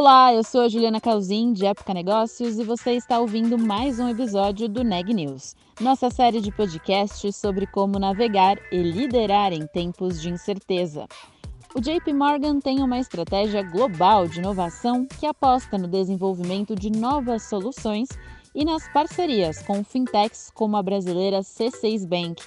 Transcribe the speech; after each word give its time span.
Olá, 0.00 0.32
eu 0.32 0.44
sou 0.44 0.60
a 0.60 0.68
Juliana 0.68 1.00
Calzin, 1.00 1.52
de 1.52 1.66
Época 1.66 1.92
Negócios, 1.92 2.56
e 2.56 2.62
você 2.62 2.92
está 2.92 3.18
ouvindo 3.18 3.58
mais 3.58 3.98
um 3.98 4.08
episódio 4.08 4.68
do 4.68 4.84
Neg 4.84 5.12
News, 5.12 5.56
nossa 5.80 6.08
série 6.08 6.40
de 6.40 6.52
podcasts 6.52 7.34
sobre 7.34 7.66
como 7.66 7.98
navegar 7.98 8.58
e 8.70 8.80
liderar 8.80 9.52
em 9.52 9.66
tempos 9.66 10.22
de 10.22 10.30
incerteza. 10.30 11.08
O 11.74 11.80
JP 11.80 12.12
Morgan 12.12 12.60
tem 12.60 12.80
uma 12.80 13.00
estratégia 13.00 13.60
global 13.64 14.28
de 14.28 14.38
inovação 14.38 15.04
que 15.04 15.26
aposta 15.26 15.76
no 15.76 15.88
desenvolvimento 15.88 16.76
de 16.76 16.90
novas 16.90 17.48
soluções 17.48 18.08
e 18.54 18.64
nas 18.64 18.86
parcerias 18.92 19.62
com 19.62 19.82
fintechs 19.82 20.48
como 20.54 20.76
a 20.76 20.82
brasileira 20.82 21.40
C6 21.40 22.06
Bank. 22.06 22.40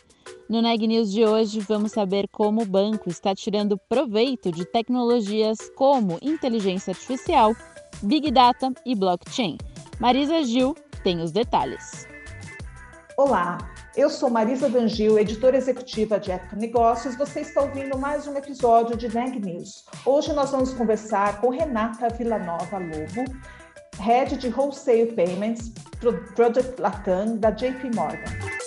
No 0.51 0.61
Neg 0.61 0.85
News 0.85 1.13
de 1.13 1.25
hoje, 1.25 1.61
vamos 1.61 1.93
saber 1.93 2.27
como 2.27 2.63
o 2.63 2.65
banco 2.65 3.09
está 3.09 3.33
tirando 3.33 3.77
proveito 3.87 4.51
de 4.51 4.65
tecnologias 4.65 5.57
como 5.77 6.19
inteligência 6.21 6.91
artificial, 6.91 7.55
Big 8.03 8.29
Data 8.31 8.69
e 8.85 8.93
blockchain. 8.93 9.57
Marisa 9.97 10.43
Gil 10.43 10.75
tem 11.05 11.21
os 11.21 11.31
detalhes. 11.31 12.05
Olá, 13.15 13.59
eu 13.95 14.09
sou 14.09 14.29
Marisa 14.29 14.69
Dangil, 14.69 15.17
editora 15.17 15.55
executiva 15.55 16.19
de 16.19 16.33
Época 16.33 16.57
Negócios. 16.57 17.15
Você 17.15 17.39
está 17.39 17.61
ouvindo 17.61 17.97
mais 17.97 18.27
um 18.27 18.35
episódio 18.35 18.97
de 18.97 19.07
Neg 19.07 19.39
News. 19.39 19.85
Hoje 20.05 20.33
nós 20.33 20.51
vamos 20.51 20.73
conversar 20.73 21.39
com 21.39 21.47
Renata 21.47 22.09
Villanova 22.09 22.77
Lobo, 22.77 23.23
Head 24.01 24.35
de 24.35 24.49
Wholesale 24.49 25.13
Payments, 25.13 25.71
Project 26.35 26.81
Latam, 26.81 27.37
da 27.37 27.51
JP 27.51 27.95
Morgan. 27.95 28.61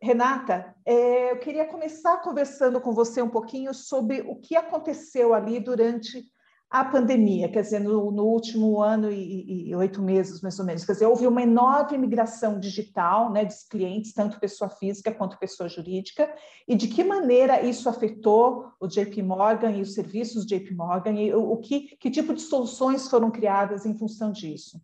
Renata, 0.00 0.74
é, 0.84 1.32
eu 1.32 1.38
queria 1.38 1.66
começar 1.66 2.18
conversando 2.18 2.80
com 2.80 2.92
você 2.92 3.22
um 3.22 3.30
pouquinho 3.30 3.72
sobre 3.72 4.20
o 4.20 4.36
que 4.36 4.54
aconteceu 4.54 5.32
ali 5.32 5.58
durante 5.58 6.24
a 6.68 6.84
pandemia, 6.84 7.48
quer 7.48 7.62
dizer, 7.62 7.78
no, 7.78 8.10
no 8.10 8.24
último 8.24 8.82
ano 8.82 9.10
e, 9.10 9.68
e, 9.68 9.74
oito 9.76 10.02
meses, 10.02 10.40
mais 10.40 10.58
ou 10.58 10.64
menos. 10.64 10.84
Quer 10.84 10.92
dizer, 10.92 11.06
houve 11.06 11.26
uma 11.26 11.42
enorme 11.42 11.96
migração 11.96 12.58
digital 12.58 13.32
né, 13.32 13.44
dos 13.44 13.62
clientes, 13.62 14.12
tanto 14.12 14.40
pessoa 14.40 14.68
física 14.68 15.14
quanto 15.14 15.38
pessoa 15.38 15.68
jurídica, 15.68 16.28
e 16.66 16.74
de 16.74 16.88
que 16.88 17.04
maneira 17.04 17.62
isso 17.62 17.88
afetou 17.88 18.66
o 18.80 18.88
JP 18.88 19.22
Morgan 19.22 19.70
e 19.70 19.80
os 19.80 19.94
serviços 19.94 20.44
JP 20.44 20.74
Morgan, 20.74 21.12
e 21.12 21.32
o, 21.32 21.52
o 21.52 21.56
que, 21.58 21.96
que 21.98 22.10
tipo 22.10 22.34
de 22.34 22.42
soluções 22.42 23.08
foram 23.08 23.30
criadas 23.30 23.86
em 23.86 23.96
função 23.96 24.32
disso? 24.32 24.80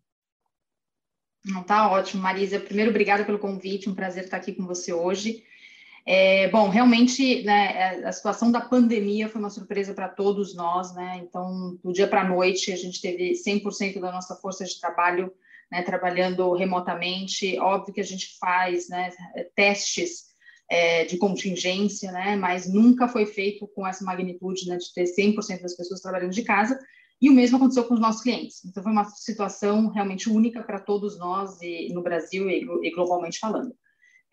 Não, 1.45 1.63
tá 1.63 1.91
ótimo, 1.91 2.23
Marisa. 2.23 2.61
Primeiro, 2.61 2.91
obrigada 2.91 3.25
pelo 3.25 3.39
convite, 3.39 3.91
um 3.91 3.95
prazer 3.95 4.25
estar 4.25 4.37
aqui 4.37 4.53
com 4.53 4.67
você 4.67 4.93
hoje. 4.93 5.45
É, 6.05 6.49
bom, 6.49 6.69
realmente, 6.69 7.43
né, 7.45 7.73
é, 7.77 8.05
a 8.07 8.13
situação 8.13 8.51
da 8.51 8.61
pandemia 8.61 9.29
foi 9.29 9.41
uma 9.41 9.51
surpresa 9.51 9.95
para 9.95 10.09
todos 10.09 10.55
nós, 10.55 10.93
né? 10.95 11.21
Então, 11.23 11.79
do 11.83 11.93
dia 11.93 12.09
para 12.09 12.23
a 12.23 12.29
noite, 12.29 12.73
a 12.73 12.77
gente 12.77 13.01
teve 13.01 13.33
100% 13.35 14.01
da 14.01 14.11
nossa 14.11 14.35
força 14.35 14.65
de 14.65 14.81
trabalho 14.81 15.33
né, 15.71 15.83
trabalhando 15.83 16.53
remotamente. 16.55 17.59
Óbvio 17.59 17.95
que 17.95 18.01
a 18.01 18.05
gente 18.05 18.37
faz 18.39 18.89
né, 18.89 19.11
testes 19.55 20.33
é, 20.69 21.05
de 21.05 21.17
contingência, 21.19 22.11
né? 22.11 22.37
Mas 22.37 22.73
nunca 22.73 23.07
foi 23.07 23.27
feito 23.27 23.67
com 23.69 23.87
essa 23.87 24.05
magnitude 24.05 24.69
né, 24.69 24.77
de 24.77 24.93
ter 24.93 25.05
100% 25.05 25.63
das 25.63 25.77
pessoas 25.77 26.01
trabalhando 26.01 26.33
de 26.33 26.43
casa. 26.43 26.79
E 27.23 27.31
o 27.31 27.33
mesmo 27.33 27.57
aconteceu 27.57 27.85
com 27.85 27.95
os 27.95 28.01
nossos 28.01 28.21
clientes. 28.21 28.65
Então, 28.65 28.83
foi 28.83 28.91
uma 28.91 29.05
situação 29.05 29.89
realmente 29.91 30.29
única 30.29 30.61
para 30.61 30.81
todos 30.81 31.17
nós, 31.17 31.63
e, 31.63 31.89
no 31.95 32.03
Brasil 32.03 32.51
e, 32.51 32.67
e 32.83 32.91
globalmente 32.91 33.39
falando. 33.39 33.73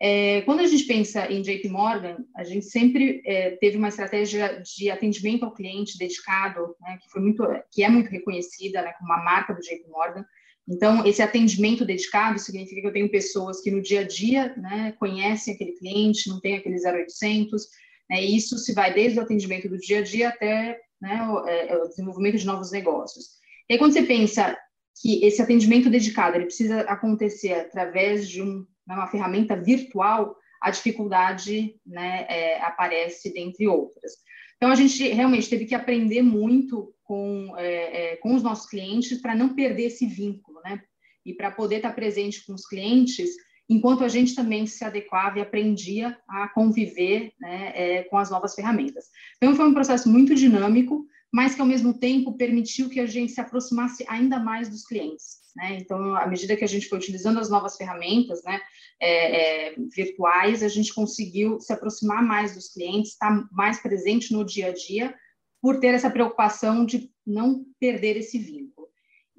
É, 0.02 0.40
quando 0.42 0.60
a 0.60 0.66
gente 0.66 0.84
pensa 0.84 1.30
em 1.30 1.40
JP 1.40 1.68
Morgan, 1.68 2.16
a 2.34 2.42
gente 2.42 2.64
sempre 2.64 3.22
é, 3.24 3.50
teve 3.60 3.76
uma 3.76 3.88
estratégia 3.88 4.60
de 4.62 4.90
atendimento 4.90 5.44
ao 5.44 5.54
cliente 5.54 5.98
dedicado, 5.98 6.74
né, 6.80 6.98
que, 7.00 7.08
foi 7.10 7.20
muito, 7.20 7.46
que 7.70 7.84
é 7.84 7.88
muito 7.88 8.10
reconhecida 8.10 8.82
né, 8.82 8.92
como 8.98 9.12
uma 9.12 9.22
marca 9.22 9.52
do 9.52 9.60
JP 9.60 9.84
Morgan. 9.88 10.24
Então, 10.66 11.06
esse 11.06 11.22
atendimento 11.22 11.84
dedicado 11.84 12.38
significa 12.38 12.80
que 12.80 12.86
eu 12.86 12.92
tenho 12.92 13.10
pessoas 13.10 13.60
que 13.60 13.70
no 13.70 13.82
dia 13.82 14.00
a 14.00 14.04
dia 14.06 14.56
né, 14.56 14.96
conhecem 14.98 15.54
aquele 15.54 15.72
cliente, 15.72 16.28
não 16.28 16.40
tem 16.40 16.56
aquele 16.56 16.76
0800, 16.76 17.68
né, 18.08 18.24
e 18.24 18.36
isso 18.36 18.58
se 18.58 18.72
vai 18.72 18.92
desde 18.92 19.18
o 19.18 19.22
atendimento 19.22 19.68
do 19.68 19.76
dia 19.76 19.98
a 20.00 20.02
dia 20.02 20.30
até 20.30 20.80
né, 21.00 21.28
o, 21.28 21.46
é, 21.46 21.68
é, 21.68 21.76
o 21.76 21.88
desenvolvimento 21.88 22.38
de 22.38 22.46
novos 22.46 22.70
negócios. 22.70 23.26
E 23.68 23.74
aí, 23.74 23.78
quando 23.78 23.92
você 23.92 24.02
pensa 24.02 24.56
que 25.00 25.24
esse 25.24 25.40
atendimento 25.40 25.88
dedicado 25.88 26.36
ele 26.36 26.46
precisa 26.46 26.80
acontecer 26.82 27.54
através 27.54 28.28
de 28.28 28.42
um, 28.42 28.66
né, 28.86 28.94
uma 28.94 29.06
ferramenta 29.06 29.56
virtual, 29.56 30.36
a 30.60 30.70
dificuldade 30.70 31.76
né, 31.86 32.26
é, 32.28 32.60
aparece 32.62 33.32
dentre 33.32 33.66
outras. 33.66 34.12
Então, 34.56 34.70
a 34.70 34.74
gente 34.74 35.08
realmente 35.08 35.48
teve 35.48 35.64
que 35.64 35.74
aprender 35.74 36.20
muito 36.20 36.94
com, 37.02 37.54
é, 37.56 38.12
é, 38.12 38.16
com 38.16 38.34
os 38.34 38.42
nossos 38.42 38.68
clientes 38.68 39.18
para 39.20 39.34
não 39.34 39.54
perder 39.54 39.84
esse 39.84 40.06
vínculo, 40.06 40.60
né? 40.62 40.82
E 41.24 41.32
para 41.32 41.50
poder 41.50 41.76
estar 41.76 41.92
presente 41.94 42.44
com 42.44 42.52
os 42.52 42.66
clientes, 42.66 43.30
enquanto 43.70 44.02
a 44.02 44.08
gente 44.08 44.34
também 44.34 44.66
se 44.66 44.84
adequava 44.84 45.38
e 45.38 45.42
aprendia 45.42 46.18
a 46.28 46.48
conviver 46.48 47.32
né, 47.40 47.72
é, 47.72 48.02
com 48.02 48.18
as 48.18 48.28
novas 48.28 48.52
ferramentas. 48.52 49.04
Então, 49.36 49.54
foi 49.54 49.64
um 49.64 49.72
processo 49.72 50.08
muito 50.08 50.34
dinâmico, 50.34 51.06
mas 51.32 51.54
que, 51.54 51.60
ao 51.60 51.66
mesmo 51.66 51.96
tempo, 51.96 52.36
permitiu 52.36 52.88
que 52.88 52.98
a 52.98 53.06
gente 53.06 53.30
se 53.30 53.40
aproximasse 53.40 54.04
ainda 54.08 54.40
mais 54.40 54.68
dos 54.68 54.84
clientes. 54.84 55.38
Né? 55.54 55.78
Então, 55.78 56.16
à 56.16 56.26
medida 56.26 56.56
que 56.56 56.64
a 56.64 56.68
gente 56.68 56.88
foi 56.88 56.98
utilizando 56.98 57.38
as 57.38 57.48
novas 57.48 57.76
ferramentas 57.76 58.42
né, 58.42 58.60
é, 59.00 59.68
é, 59.68 59.74
virtuais, 59.94 60.64
a 60.64 60.68
gente 60.68 60.92
conseguiu 60.92 61.60
se 61.60 61.72
aproximar 61.72 62.24
mais 62.24 62.56
dos 62.56 62.72
clientes, 62.72 63.12
estar 63.12 63.48
mais 63.52 63.80
presente 63.80 64.32
no 64.32 64.44
dia 64.44 64.66
a 64.66 64.72
dia, 64.72 65.14
por 65.62 65.78
ter 65.78 65.94
essa 65.94 66.10
preocupação 66.10 66.84
de 66.84 67.08
não 67.24 67.64
perder 67.78 68.16
esse 68.16 68.36
vínculo. 68.36 68.79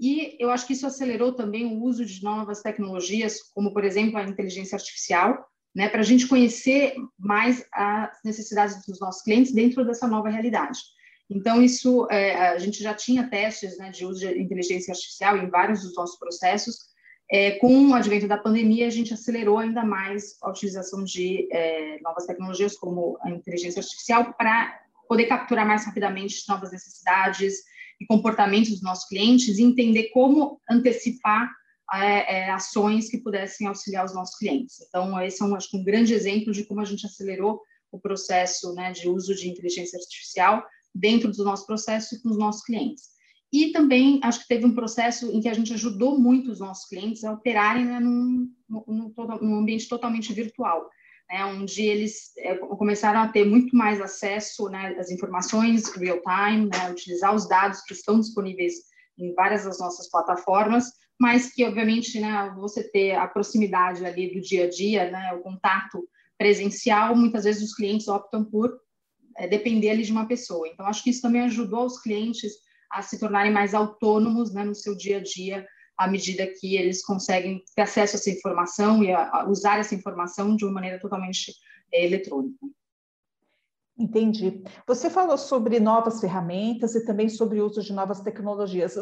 E 0.02 0.36
eu 0.40 0.50
acho 0.50 0.66
que 0.66 0.74
isso 0.74 0.88
acelerou 0.88 1.32
também 1.32 1.64
o 1.68 1.84
uso 1.84 2.04
de 2.04 2.24
novas 2.24 2.64
tecnologias, 2.64 3.40
como, 3.54 3.72
por 3.72 3.84
exemplo, 3.84 4.18
a 4.18 4.24
inteligência 4.24 4.76
artificial, 4.76 5.46
né, 5.76 5.88
para 5.90 6.00
a 6.00 6.04
gente 6.04 6.28
conhecer 6.28 6.96
mais 7.20 7.64
as 7.72 8.18
necessidades 8.26 8.84
dos 8.88 9.00
nossos 9.00 9.22
clientes 9.22 9.54
dentro 9.54 9.86
dessa 9.86 10.08
nova 10.08 10.28
realidade. 10.28 10.80
Então, 11.30 11.62
isso, 11.62 12.08
é, 12.10 12.50
a 12.50 12.58
gente 12.58 12.82
já 12.82 12.96
tinha 12.96 13.30
testes 13.30 13.78
né, 13.78 13.92
de 13.92 14.04
uso 14.04 14.20
de 14.22 14.42
inteligência 14.42 14.92
artificial 14.92 15.38
em 15.38 15.50
vários 15.50 15.84
dos 15.84 15.96
nossos 15.96 16.18
processos. 16.18 16.90
É, 17.32 17.52
com 17.60 17.90
o 17.90 17.94
advento 17.94 18.28
da 18.28 18.40
pandemia, 18.40 18.88
a 18.88 18.90
gente 18.90 19.14
acelerou 19.14 19.60
ainda 19.60 19.86
mais 19.86 20.36
a 20.42 20.50
utilização 20.50 21.04
de 21.04 21.48
é, 21.52 22.00
novas 22.02 22.26
tecnologias, 22.26 22.76
como 22.76 23.18
a 23.22 23.30
inteligência 23.30 23.80
artificial, 23.80 24.34
para 24.34 24.81
poder 25.12 25.26
capturar 25.26 25.68
mais 25.68 25.86
rapidamente 25.86 26.48
novas 26.48 26.72
necessidades, 26.72 27.56
e 28.00 28.06
comportamentos 28.06 28.70
dos 28.70 28.82
nossos 28.82 29.10
clientes 29.10 29.60
e 29.60 29.62
entender 29.62 30.10
como 30.14 30.58
antecipar 30.70 31.52
é, 31.94 32.38
é, 32.38 32.50
ações 32.50 33.10
que 33.10 33.18
pudessem 33.18 33.68
auxiliar 33.68 34.06
os 34.06 34.16
nossos 34.16 34.38
clientes. 34.38 34.78
Então, 34.88 35.22
esse 35.22 35.44
é 35.44 35.46
um, 35.46 35.54
acho 35.54 35.78
um 35.78 35.84
grande 35.84 36.14
exemplo 36.14 36.54
de 36.54 36.64
como 36.64 36.80
a 36.80 36.86
gente 36.86 37.06
acelerou 37.06 37.60
o 37.92 38.00
processo 38.00 38.74
né, 38.74 38.94
de 38.94 39.10
uso 39.10 39.36
de 39.36 39.50
inteligência 39.50 40.00
artificial 40.00 40.66
dentro 40.96 41.30
do 41.30 41.44
nosso 41.44 41.66
processo 41.68 42.16
e 42.16 42.22
com 42.22 42.30
os 42.30 42.38
nossos 42.38 42.64
clientes. 42.64 43.10
E 43.52 43.74
também 43.74 44.22
acho 44.24 44.40
que 44.40 44.48
teve 44.48 44.66
um 44.66 44.74
processo 44.74 45.30
em 45.30 45.42
que 45.42 45.50
a 45.50 45.54
gente 45.54 45.74
ajudou 45.74 46.18
muito 46.18 46.50
os 46.50 46.60
nossos 46.62 46.88
clientes 46.88 47.26
a 47.26 47.34
operarem 47.34 47.84
né, 47.84 48.00
num, 48.00 48.50
num, 48.70 49.14
num 49.42 49.56
ambiente 49.56 49.90
totalmente 49.90 50.32
virtual 50.32 50.90
né, 51.32 51.46
onde 51.46 51.84
eles 51.84 52.36
é, 52.38 52.56
começaram 52.56 53.22
a 53.22 53.28
ter 53.30 53.46
muito 53.46 53.76
mais 53.76 54.02
acesso 54.02 54.68
né, 54.68 54.96
às 55.00 55.10
informações 55.10 55.90
real-time, 55.96 56.70
né, 56.70 56.92
utilizar 56.92 57.34
os 57.34 57.48
dados 57.48 57.82
que 57.82 57.94
estão 57.94 58.20
disponíveis 58.20 58.74
em 59.18 59.34
várias 59.34 59.64
das 59.64 59.80
nossas 59.80 60.10
plataformas, 60.10 60.92
mas 61.20 61.54
que, 61.54 61.64
obviamente, 61.64 62.20
né, 62.20 62.54
você 62.58 62.84
ter 62.84 63.14
a 63.14 63.28
proximidade 63.28 64.06
ali 64.06 64.34
do 64.34 64.42
dia 64.42 64.66
a 64.66 64.70
dia, 64.70 65.10
né, 65.10 65.34
o 65.34 65.40
contato 65.40 66.04
presencial, 66.38 67.16
muitas 67.16 67.46
vezes 67.46 67.64
os 67.64 67.76
clientes 67.76 68.08
optam 68.08 68.44
por 68.44 68.78
é, 69.38 69.48
depender 69.48 69.92
ali 69.92 70.04
de 70.04 70.12
uma 70.12 70.28
pessoa. 70.28 70.68
Então, 70.68 70.86
acho 70.86 71.04
que 71.04 71.12
isso 71.12 71.22
também 71.22 71.44
ajudou 71.44 71.86
os 71.86 72.02
clientes 72.02 72.52
a 72.92 73.02
se 73.02 73.18
tornarem 73.18 73.54
mais 73.54 73.74
autônomos 73.74 74.54
né, 74.54 74.66
no 74.66 74.76
seu 74.76 74.98
dia 74.98 75.18
a 75.18 75.24
dia, 75.24 75.66
à 76.04 76.08
medida 76.08 76.48
que 76.48 76.76
eles 76.76 77.04
conseguem 77.04 77.64
ter 77.76 77.84
acesso 77.84 78.16
a 78.16 78.20
essa 78.20 78.30
informação 78.30 79.04
e 79.04 79.12
a, 79.12 79.30
a 79.30 79.50
usar 79.50 79.80
essa 79.80 79.96
informação 79.96 80.56
de 80.56 80.66
uma 80.66 80.74
maneira 80.74 81.00
totalmente 81.00 81.54
é, 81.94 82.06
eletrônica. 82.06 82.58
Entendi. 84.02 84.64
Você 84.88 85.12
falou 85.12 85.38
sobre 85.38 85.80
novas 85.80 86.20
ferramentas 86.20 86.96
e 86.96 87.06
também 87.06 87.30
sobre 87.30 87.62
o 87.62 87.68
uso 87.68 87.84
de 87.84 87.94
novas 87.94 88.20
tecnologias. 88.20 88.96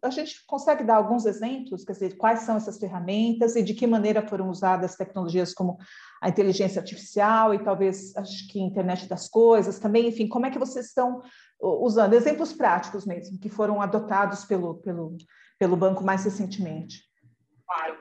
A 0.00 0.10
gente 0.10 0.46
consegue 0.46 0.84
dar 0.84 0.96
alguns 0.96 1.26
exemplos, 1.26 1.84
quer 1.84 1.94
dizer, 1.94 2.16
quais 2.16 2.40
são 2.40 2.56
essas 2.56 2.78
ferramentas 2.78 3.56
e 3.56 3.62
de 3.62 3.74
que 3.74 3.88
maneira 3.88 4.26
foram 4.28 4.48
usadas 4.48 4.94
tecnologias 4.94 5.52
como 5.52 5.78
a 6.22 6.28
inteligência 6.28 6.78
artificial 6.78 7.54
e 7.54 7.58
talvez, 7.58 8.14
acho 8.16 8.46
que 8.48 8.60
internet 8.60 9.08
das 9.08 9.28
coisas 9.28 9.80
também, 9.80 10.06
enfim, 10.06 10.28
como 10.28 10.46
é 10.46 10.50
que 10.50 10.60
vocês 10.60 10.86
estão 10.86 11.22
usando 11.60 12.12
exemplos 12.12 12.52
práticos 12.52 13.04
mesmo, 13.04 13.40
que 13.40 13.48
foram 13.48 13.82
adotados 13.82 14.44
pelo, 14.44 14.74
pelo, 14.76 15.16
pelo 15.58 15.76
banco 15.76 16.04
mais 16.04 16.24
recentemente? 16.24 17.02
Claro. 17.66 17.96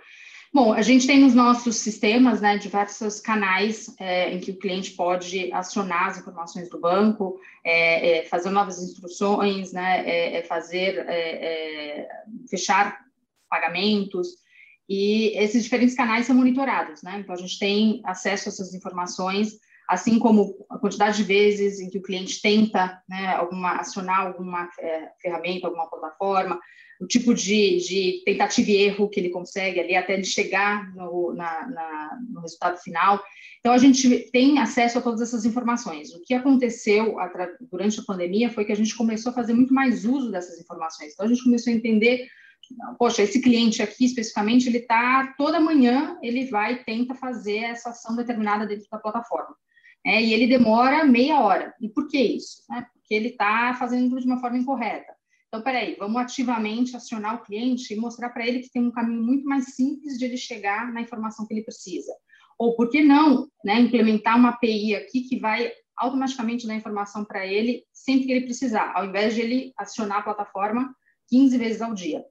Bom, 0.56 0.72
a 0.72 0.82
gente 0.82 1.06
tem 1.06 1.20
nos 1.20 1.34
nossos 1.34 1.76
sistemas 1.76 2.40
né, 2.40 2.58
diversos 2.58 3.20
canais 3.20 3.94
é, 4.00 4.34
em 4.34 4.40
que 4.40 4.52
o 4.52 4.58
cliente 4.58 4.92
pode 4.92 5.52
acionar 5.52 6.08
as 6.08 6.18
informações 6.18 6.70
do 6.70 6.80
banco, 6.80 7.38
é, 7.62 8.20
é, 8.20 8.24
fazer 8.24 8.52
novas 8.52 8.82
instruções, 8.82 9.74
né, 9.74 10.08
é, 10.10 10.38
é 10.38 10.44
fazer 10.44 11.06
é, 11.10 12.08
fechar 12.50 13.02
pagamentos, 13.50 14.30
e 14.88 15.38
esses 15.38 15.64
diferentes 15.64 15.94
canais 15.94 16.26
são 16.26 16.36
monitorados. 16.38 17.04
Né? 17.04 17.20
Então, 17.20 17.36
a 17.36 17.38
gente 17.38 17.60
tem 17.60 18.02
acesso 18.06 18.48
a 18.48 18.52
essas 18.52 18.74
informações, 18.74 19.60
assim 19.90 20.18
como 20.18 20.66
a 20.70 20.80
quantidade 20.80 21.18
de 21.18 21.24
vezes 21.24 21.82
em 21.82 21.90
que 21.90 21.98
o 21.98 22.02
cliente 22.02 22.42
tenta 22.42 23.02
né, 23.10 23.36
alguma, 23.36 23.74
acionar 23.74 24.22
alguma 24.22 24.70
ferramenta, 25.22 25.68
alguma 25.68 25.90
plataforma, 25.90 26.58
o 27.00 27.08
tipo 27.08 27.34
de, 27.34 27.78
de, 27.78 28.24
tentativa 28.26 28.72
e 28.72 28.76
erro 28.78 29.10
que 29.10 29.20
ele 29.20 29.30
consegue 29.30 29.80
ali 29.80 29.96
até 29.96 30.14
ele 30.14 30.24
chegar 30.24 30.94
no, 30.96 31.34
na, 31.34 31.68
na, 31.68 32.20
no, 32.30 32.42
resultado 32.42 32.78
final. 32.82 33.22
Então, 33.60 33.74
a 33.74 33.78
gente 33.78 34.30
tem 34.32 34.60
acesso 34.60 34.98
a 34.98 35.02
todas 35.02 35.22
essas 35.22 35.44
informações. 35.46 36.14
O 36.14 36.22
que 36.22 36.34
aconteceu 36.34 37.16
durante 37.72 38.00
a 38.00 38.04
pandemia 38.04 38.50
foi 38.50 38.64
que 38.64 38.72
a 38.72 38.76
gente 38.76 38.96
começou 38.96 39.32
a 39.32 39.36
fazer 39.36 39.54
muito 39.54 39.74
mais 39.74 40.06
uso 40.06 40.32
dessas 40.32 40.60
informações. 40.60 41.14
Então, 41.14 41.26
a 41.26 41.30
gente 41.30 41.44
começou 41.44 41.74
a 41.74 41.76
entender, 41.76 42.28
poxa, 42.98 43.24
esse 43.24 43.42
cliente 43.42 43.82
aqui 43.82 44.06
especificamente, 44.06 44.70
ele 44.70 44.78
está, 44.78 45.34
toda 45.38 45.60
manhã, 45.60 46.18
ele 46.22 46.46
vai 46.46 46.84
tenta 46.84 47.16
fazer 47.16 47.58
essa 47.58 47.90
ação 47.90 48.16
determinada 48.16 48.66
dentro 48.66 48.88
da 48.90 49.00
plataforma. 49.00 49.56
É, 50.06 50.22
e 50.22 50.34
ele 50.34 50.46
demora 50.46 51.04
meia 51.04 51.40
hora. 51.40 51.74
E 51.82 51.90
por 51.90 52.08
que 52.08 52.20
isso? 52.20 52.62
É, 52.72 52.82
porque 52.82 53.14
ele 53.14 53.30
está 53.30 53.74
fazendo 53.74 54.20
de 54.20 54.26
uma 54.28 54.40
forma 54.40 54.60
incorreta. 54.60 55.15
Então, 55.56 55.64
peraí, 55.64 55.96
vamos 55.98 56.22
ativamente 56.22 56.98
acionar 56.98 57.36
o 57.36 57.42
cliente 57.42 57.94
e 57.94 57.98
mostrar 57.98 58.30
para 58.32 58.46
ele 58.46 58.60
que 58.60 58.70
tem 58.70 58.84
um 58.84 58.92
caminho 58.92 59.24
muito 59.24 59.46
mais 59.46 59.74
simples 59.74 60.20
de 60.20 60.26
ele 60.26 60.36
chegar 60.36 60.92
na 60.92 61.00
informação 61.00 61.48
que 61.48 61.54
ele 61.54 61.64
precisa. 61.64 62.12
Ou 62.60 62.76
por 62.76 62.90
que 62.90 63.02
não 63.02 63.48
né, 63.64 63.80
implementar 63.80 64.38
uma 64.38 64.50
API 64.50 64.96
aqui 64.96 65.22
que 65.22 65.40
vai 65.40 65.72
automaticamente 65.96 66.68
dar 66.68 66.76
informação 66.76 67.24
para 67.24 67.48
ele 67.48 67.86
sempre 67.94 68.26
que 68.26 68.34
ele 68.34 68.46
precisar, 68.46 68.92
ao 68.98 69.06
invés 69.06 69.34
de 69.34 69.40
ele 69.40 69.74
acionar 69.78 70.18
a 70.18 70.24
plataforma 70.24 70.94
15 71.30 71.58
vezes 71.58 71.82
ao 71.82 71.94
dia. 71.94 72.22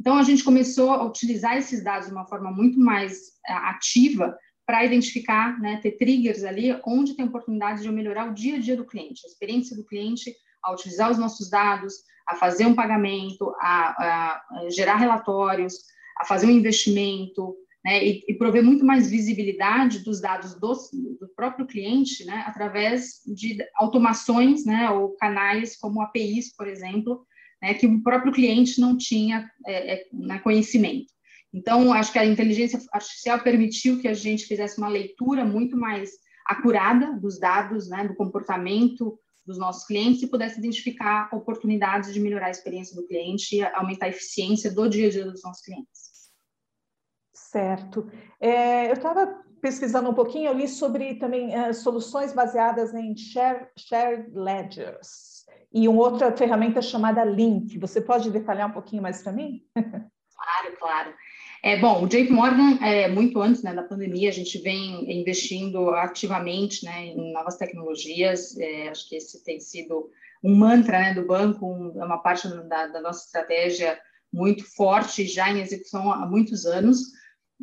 Então, 0.00 0.16
a 0.16 0.22
gente 0.22 0.42
começou 0.42 0.92
a 0.92 1.04
utilizar 1.04 1.58
esses 1.58 1.84
dados 1.84 2.08
de 2.08 2.14
uma 2.14 2.26
forma 2.26 2.50
muito 2.50 2.80
mais 2.80 3.18
eh, 3.46 3.52
ativa 3.52 4.34
para 4.64 4.82
identificar, 4.82 5.60
né, 5.60 5.78
ter 5.82 5.98
triggers 5.98 6.42
ali 6.42 6.74
onde 6.86 7.14
tem 7.14 7.26
oportunidade 7.26 7.82
de 7.82 7.90
melhorar 7.90 8.30
o 8.30 8.34
dia 8.34 8.56
a 8.56 8.58
dia 8.58 8.78
do 8.78 8.86
cliente, 8.86 9.20
a 9.26 9.28
experiência 9.28 9.76
do 9.76 9.84
cliente 9.84 10.34
a 10.62 10.72
utilizar 10.72 11.10
os 11.10 11.18
nossos 11.18 11.50
dados, 11.50 11.94
a 12.26 12.36
fazer 12.36 12.66
um 12.66 12.74
pagamento, 12.74 13.52
a, 13.60 14.40
a 14.58 14.70
gerar 14.70 14.96
relatórios, 14.96 15.74
a 16.18 16.24
fazer 16.24 16.46
um 16.46 16.50
investimento, 16.50 17.56
né, 17.84 18.04
e, 18.04 18.24
e, 18.28 18.34
prover 18.34 18.62
muito 18.62 18.84
mais 18.84 19.10
visibilidade 19.10 20.00
dos 20.00 20.20
dados 20.20 20.54
do, 20.54 20.72
do 21.20 21.28
próprio 21.34 21.66
cliente, 21.66 22.24
né, 22.24 22.44
através 22.46 23.22
de 23.26 23.58
automações, 23.74 24.64
né, 24.64 24.88
ou 24.90 25.16
canais 25.16 25.76
como 25.76 26.00
APIs, 26.00 26.54
por 26.54 26.68
exemplo, 26.68 27.26
né, 27.60 27.74
que 27.74 27.86
o 27.86 28.02
próprio 28.02 28.32
cliente 28.32 28.80
não 28.80 28.96
tinha 28.96 29.50
é, 29.66 29.94
é, 29.94 30.06
né, 30.12 30.38
conhecimento. 30.38 31.12
Então, 31.52 31.92
acho 31.92 32.12
que 32.12 32.18
a 32.18 32.24
inteligência 32.24 32.80
artificial 32.92 33.40
permitiu 33.40 34.00
que 34.00 34.08
a 34.08 34.14
gente 34.14 34.46
fizesse 34.46 34.78
uma 34.78 34.88
leitura 34.88 35.44
muito 35.44 35.76
mais 35.76 36.10
acurada 36.46 37.18
dos 37.18 37.38
dados, 37.38 37.88
né, 37.88 38.06
do 38.06 38.14
comportamento 38.14 39.18
dos 39.44 39.58
nossos 39.58 39.84
clientes 39.86 40.22
e 40.22 40.28
pudesse 40.28 40.58
identificar 40.58 41.28
oportunidades 41.32 42.12
de 42.12 42.20
melhorar 42.20 42.46
a 42.46 42.50
experiência 42.50 42.94
do 42.94 43.06
cliente 43.06 43.56
e 43.56 43.62
aumentar 43.62 44.06
a 44.06 44.10
eficiência 44.10 44.72
do 44.72 44.88
dia 44.88 45.08
a 45.08 45.10
dia 45.10 45.24
dos 45.24 45.42
nossos 45.42 45.62
clientes. 45.62 46.30
Certo. 47.34 48.10
É, 48.40 48.88
eu 48.88 48.94
estava 48.94 49.42
pesquisando 49.60 50.10
um 50.10 50.14
pouquinho, 50.14 50.48
eu 50.48 50.54
li 50.54 50.66
sobre 50.66 51.14
também 51.16 51.54
é, 51.54 51.72
soluções 51.72 52.32
baseadas 52.32 52.94
em 52.94 53.16
share, 53.16 53.68
shared 53.76 54.30
ledgers 54.32 55.44
e 55.72 55.88
uma 55.88 56.02
outra 56.02 56.36
ferramenta 56.36 56.82
chamada 56.82 57.24
Link. 57.24 57.78
Você 57.78 58.00
pode 58.00 58.30
detalhar 58.30 58.68
um 58.68 58.72
pouquinho 58.72 59.02
mais 59.02 59.22
para 59.22 59.32
mim? 59.32 59.62
Claro, 60.34 60.76
claro. 60.76 61.14
É, 61.64 61.76
bom, 61.76 62.02
o 62.02 62.08
JP 62.08 62.30
Morgan, 62.32 62.76
é, 62.84 63.06
muito 63.08 63.40
antes 63.40 63.62
né, 63.62 63.72
da 63.72 63.84
pandemia, 63.84 64.28
a 64.28 64.32
gente 64.32 64.58
vem 64.58 65.20
investindo 65.20 65.90
ativamente 65.90 66.84
né, 66.84 67.06
em 67.06 67.32
novas 67.32 67.56
tecnologias. 67.56 68.58
É, 68.58 68.88
acho 68.88 69.08
que 69.08 69.14
esse 69.14 69.44
tem 69.44 69.60
sido 69.60 70.10
um 70.42 70.56
mantra 70.56 70.98
né, 70.98 71.14
do 71.14 71.24
banco, 71.24 71.64
um, 71.64 72.02
é 72.02 72.04
uma 72.04 72.18
parte 72.18 72.48
da, 72.48 72.88
da, 72.88 73.00
nossa 73.00 73.26
estratégia 73.26 73.96
muito 74.32 74.64
forte, 74.74 75.24
já 75.24 75.52
em 75.52 75.60
execução 75.60 76.10
há 76.10 76.26
muitos 76.26 76.66
anos. 76.66 76.98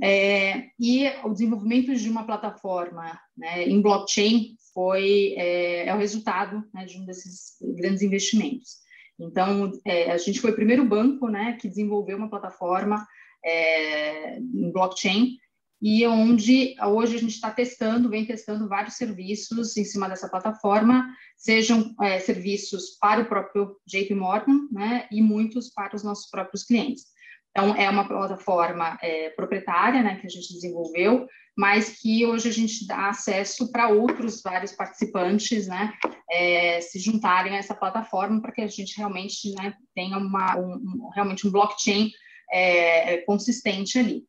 É, 0.01 0.68
e 0.80 1.06
o 1.25 1.34
desenvolvimento 1.34 1.94
de 1.94 2.10
uma 2.10 2.25
plataforma 2.25 3.19
né, 3.38 3.68
em 3.68 3.81
blockchain 3.81 4.56
foi 4.74 5.36
é, 5.38 5.90
é 5.90 5.94
o 5.94 5.98
resultado 5.98 6.63
né, 6.74 6.86
de 6.86 6.98
um 6.98 7.06
desses 7.06 7.57
grandes 7.75 8.01
investimentos. 8.01 8.78
Então, 9.19 9.74
é, 9.84 10.10
a 10.10 10.18
gente 10.18 10.40
foi 10.40 10.51
o 10.51 10.56
primeiro 10.56 10.86
banco 10.86 11.28
né, 11.28 11.57
que 11.60 11.68
desenvolveu 11.68 12.16
uma 12.16 12.30
plataforma 12.30 13.06
é, 13.44 14.38
em 14.39 14.71
blockchain, 14.71 15.38
e 15.81 16.06
onde 16.06 16.75
hoje 16.81 17.15
a 17.15 17.19
gente 17.19 17.36
está 17.36 17.50
testando, 17.51 18.09
vem 18.09 18.25
testando 18.25 18.68
vários 18.68 18.95
serviços 18.95 19.77
em 19.77 19.86
cima 19.86 20.09
dessa 20.09 20.27
plataforma, 20.27 21.07
sejam 21.38 21.95
é, 22.01 22.19
serviços 22.19 22.97
para 23.00 23.21
o 23.21 23.25
próprio 23.25 23.77
JP 23.88 24.13
Morgan, 24.13 24.68
né, 24.71 25.07
e 25.09 25.21
muitos 25.21 25.69
para 25.69 25.95
os 25.95 26.03
nossos 26.03 26.30
próprios 26.30 26.65
clientes. 26.65 27.06
Então, 27.51 27.75
é 27.75 27.89
uma 27.89 28.07
plataforma 28.07 28.97
é, 29.01 29.30
proprietária, 29.31 30.03
né, 30.03 30.18
que 30.19 30.27
a 30.27 30.30
gente 30.30 30.53
desenvolveu, 30.53 31.25
mas 31.57 31.97
que 32.00 32.25
hoje 32.25 32.50
a 32.50 32.53
gente 32.53 32.86
dá 32.86 33.09
acesso 33.09 33.71
para 33.71 33.89
outros 33.89 34.41
vários 34.41 34.74
participantes, 34.74 35.68
né, 35.68 35.94
é, 36.30 36.81
se 36.81 37.00
juntarem 37.00 37.53
a 37.53 37.57
essa 37.57 37.74
plataforma 37.74 38.41
para 38.41 38.51
que 38.51 38.62
a 38.62 38.68
gente 38.68 38.97
realmente 38.97 39.53
né, 39.56 39.74
tenha 39.95 40.18
uma, 40.18 40.57
um, 40.57 41.09
realmente 41.15 41.47
um 41.47 41.51
blockchain 41.51 42.12
é, 42.51 43.13
é, 43.13 43.18
consistente 43.20 43.98
ali. 44.00 44.24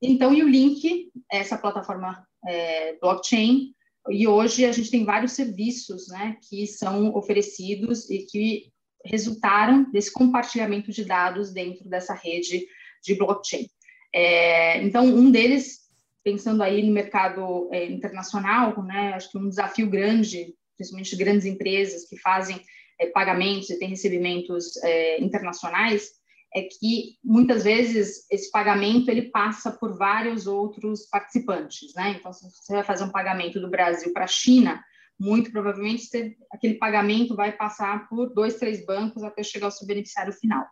Então, 0.00 0.34
e 0.34 0.42
o 0.42 0.48
Link, 0.48 1.10
essa 1.30 1.56
plataforma 1.56 2.26
é, 2.46 2.96
blockchain, 2.98 3.72
e 4.10 4.26
hoje 4.26 4.64
a 4.64 4.72
gente 4.72 4.90
tem 4.90 5.04
vários 5.04 5.32
serviços 5.32 6.08
né, 6.08 6.36
que 6.48 6.66
são 6.66 7.14
oferecidos 7.14 8.10
e 8.10 8.26
que 8.26 8.72
resultaram 9.04 9.90
desse 9.90 10.12
compartilhamento 10.12 10.90
de 10.90 11.04
dados 11.04 11.52
dentro 11.52 11.88
dessa 11.88 12.14
rede 12.14 12.66
de 13.02 13.14
blockchain. 13.14 13.66
É, 14.14 14.82
então, 14.82 15.04
um 15.04 15.30
deles, 15.30 15.80
pensando 16.22 16.62
aí 16.62 16.82
no 16.82 16.92
mercado 16.92 17.68
é, 17.72 17.86
internacional, 17.86 18.82
né, 18.82 19.12
acho 19.14 19.30
que 19.30 19.38
um 19.38 19.48
desafio 19.48 19.88
grande, 19.88 20.54
principalmente 20.76 21.16
grandes 21.16 21.46
empresas 21.46 22.06
que 22.08 22.18
fazem 22.18 22.60
é, 23.00 23.06
pagamentos 23.06 23.70
e 23.70 23.78
têm 23.78 23.88
recebimentos 23.88 24.76
é, 24.82 25.20
internacionais, 25.20 26.10
é 26.54 26.62
que 26.62 27.16
muitas 27.24 27.64
vezes 27.64 28.26
esse 28.30 28.50
pagamento 28.50 29.10
ele 29.10 29.30
passa 29.30 29.70
por 29.70 29.96
vários 29.96 30.46
outros 30.46 31.06
participantes, 31.08 31.94
né? 31.94 32.16
Então, 32.18 32.32
se 32.32 32.46
você 32.50 32.74
vai 32.74 32.84
fazer 32.84 33.04
um 33.04 33.10
pagamento 33.10 33.58
do 33.58 33.70
Brasil 33.70 34.12
para 34.12 34.24
a 34.24 34.28
China, 34.28 34.82
muito 35.18 35.50
provavelmente 35.50 36.04
você, 36.04 36.36
aquele 36.50 36.74
pagamento 36.74 37.34
vai 37.34 37.52
passar 37.52 38.08
por 38.08 38.32
dois, 38.34 38.56
três 38.56 38.84
bancos 38.84 39.22
até 39.22 39.42
chegar 39.42 39.66
ao 39.66 39.72
seu 39.72 39.86
beneficiário 39.86 40.32
final. 40.32 40.66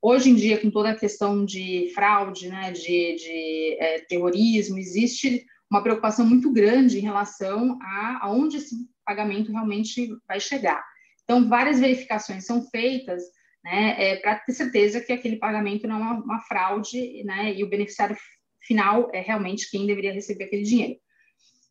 Hoje 0.00 0.30
em 0.30 0.34
dia, 0.34 0.60
com 0.60 0.70
toda 0.70 0.90
a 0.90 0.98
questão 0.98 1.44
de 1.44 1.90
fraude, 1.94 2.48
né, 2.48 2.70
de, 2.70 3.16
de 3.16 3.76
é, 3.80 4.00
terrorismo, 4.08 4.78
existe 4.78 5.44
uma 5.70 5.82
preocupação 5.82 6.24
muito 6.24 6.52
grande 6.52 6.98
em 6.98 7.02
relação 7.02 7.78
a 7.82 8.26
aonde 8.26 8.58
esse 8.58 8.74
pagamento 9.04 9.50
realmente 9.50 10.08
vai 10.26 10.38
chegar. 10.38 10.84
Então, 11.24 11.48
várias 11.48 11.80
verificações 11.80 12.46
são 12.46 12.62
feitas 12.70 13.22
né, 13.64 13.96
é, 13.98 14.16
para 14.16 14.36
ter 14.36 14.52
certeza 14.52 15.00
que 15.00 15.12
aquele 15.12 15.36
pagamento 15.36 15.86
não 15.86 15.96
é 15.96 16.12
uma, 16.14 16.40
fraude, 16.40 17.22
né, 17.24 17.54
e 17.54 17.64
o 17.64 17.68
beneficiário 17.68 18.16
final 18.62 19.10
é 19.12 19.20
realmente 19.20 19.70
quem 19.70 19.86
deveria 19.86 20.12
receber 20.12 20.44
aquele 20.44 20.62
dinheiro. 20.62 20.96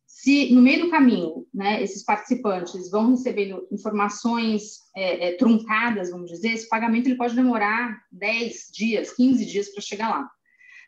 Se 0.06 0.52
no 0.52 0.60
meio 0.60 0.84
do 0.84 0.90
caminho, 0.90 1.46
né, 1.54 1.82
esses 1.82 2.04
participantes 2.04 2.90
vão 2.90 3.10
recebendo 3.10 3.68
informações 3.70 4.78
é, 4.96 5.28
é, 5.28 5.36
truncadas, 5.36 6.10
vamos 6.10 6.30
dizer, 6.30 6.48
esse 6.48 6.68
pagamento 6.68 7.06
ele 7.06 7.16
pode 7.16 7.36
demorar 7.36 7.96
10 8.10 8.70
dias, 8.72 9.12
15 9.14 9.46
dias 9.46 9.68
para 9.68 9.82
chegar 9.82 10.08
lá. 10.08 10.28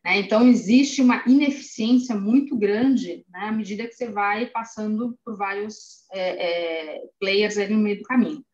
Né? 0.05 0.19
Então, 0.19 0.49
existe 0.49 1.01
uma 1.03 1.23
ineficiência 1.27 2.15
muito 2.15 2.57
grande 2.57 3.25
né, 3.31 3.41
à 3.45 3.53
medida 3.53 3.87
que 3.87 3.95
você 3.95 4.09
vai 4.09 4.47
passando 4.47 5.17
por 5.25 5.37
vários 5.37 6.07
é, 6.13 6.97
é, 6.97 7.03
players 7.19 7.59
ali 7.59 7.75
no 7.75 7.81
meio 7.81 7.99
do 7.99 8.05
caminho. 8.05 8.45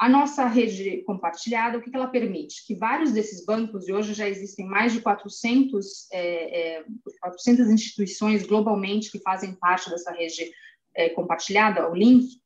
A 0.00 0.08
nossa 0.08 0.46
rede 0.46 1.02
compartilhada, 1.04 1.76
o 1.76 1.82
que, 1.82 1.94
ela 1.94 2.06
permite? 2.06 2.66
Que 2.66 2.74
vários 2.74 3.12
desses 3.12 3.44
bancos, 3.44 3.86
e 3.86 3.92
hoje 3.92 4.14
já 4.14 4.26
existem 4.26 4.66
mais 4.66 4.94
de 4.94 5.02
400, 5.02 6.08
é, 6.10 6.82
400 7.20 7.68
é, 7.68 7.72
instituições 7.74 8.46
globalmente 8.46 9.12
que 9.12 9.20
fazem 9.20 9.54
parte 9.56 9.90
dessa 9.90 10.10
rede 10.10 10.50
é, 10.96 11.10
compartilhada, 11.10 11.86
o 11.86 11.94
Link, 11.94 12.40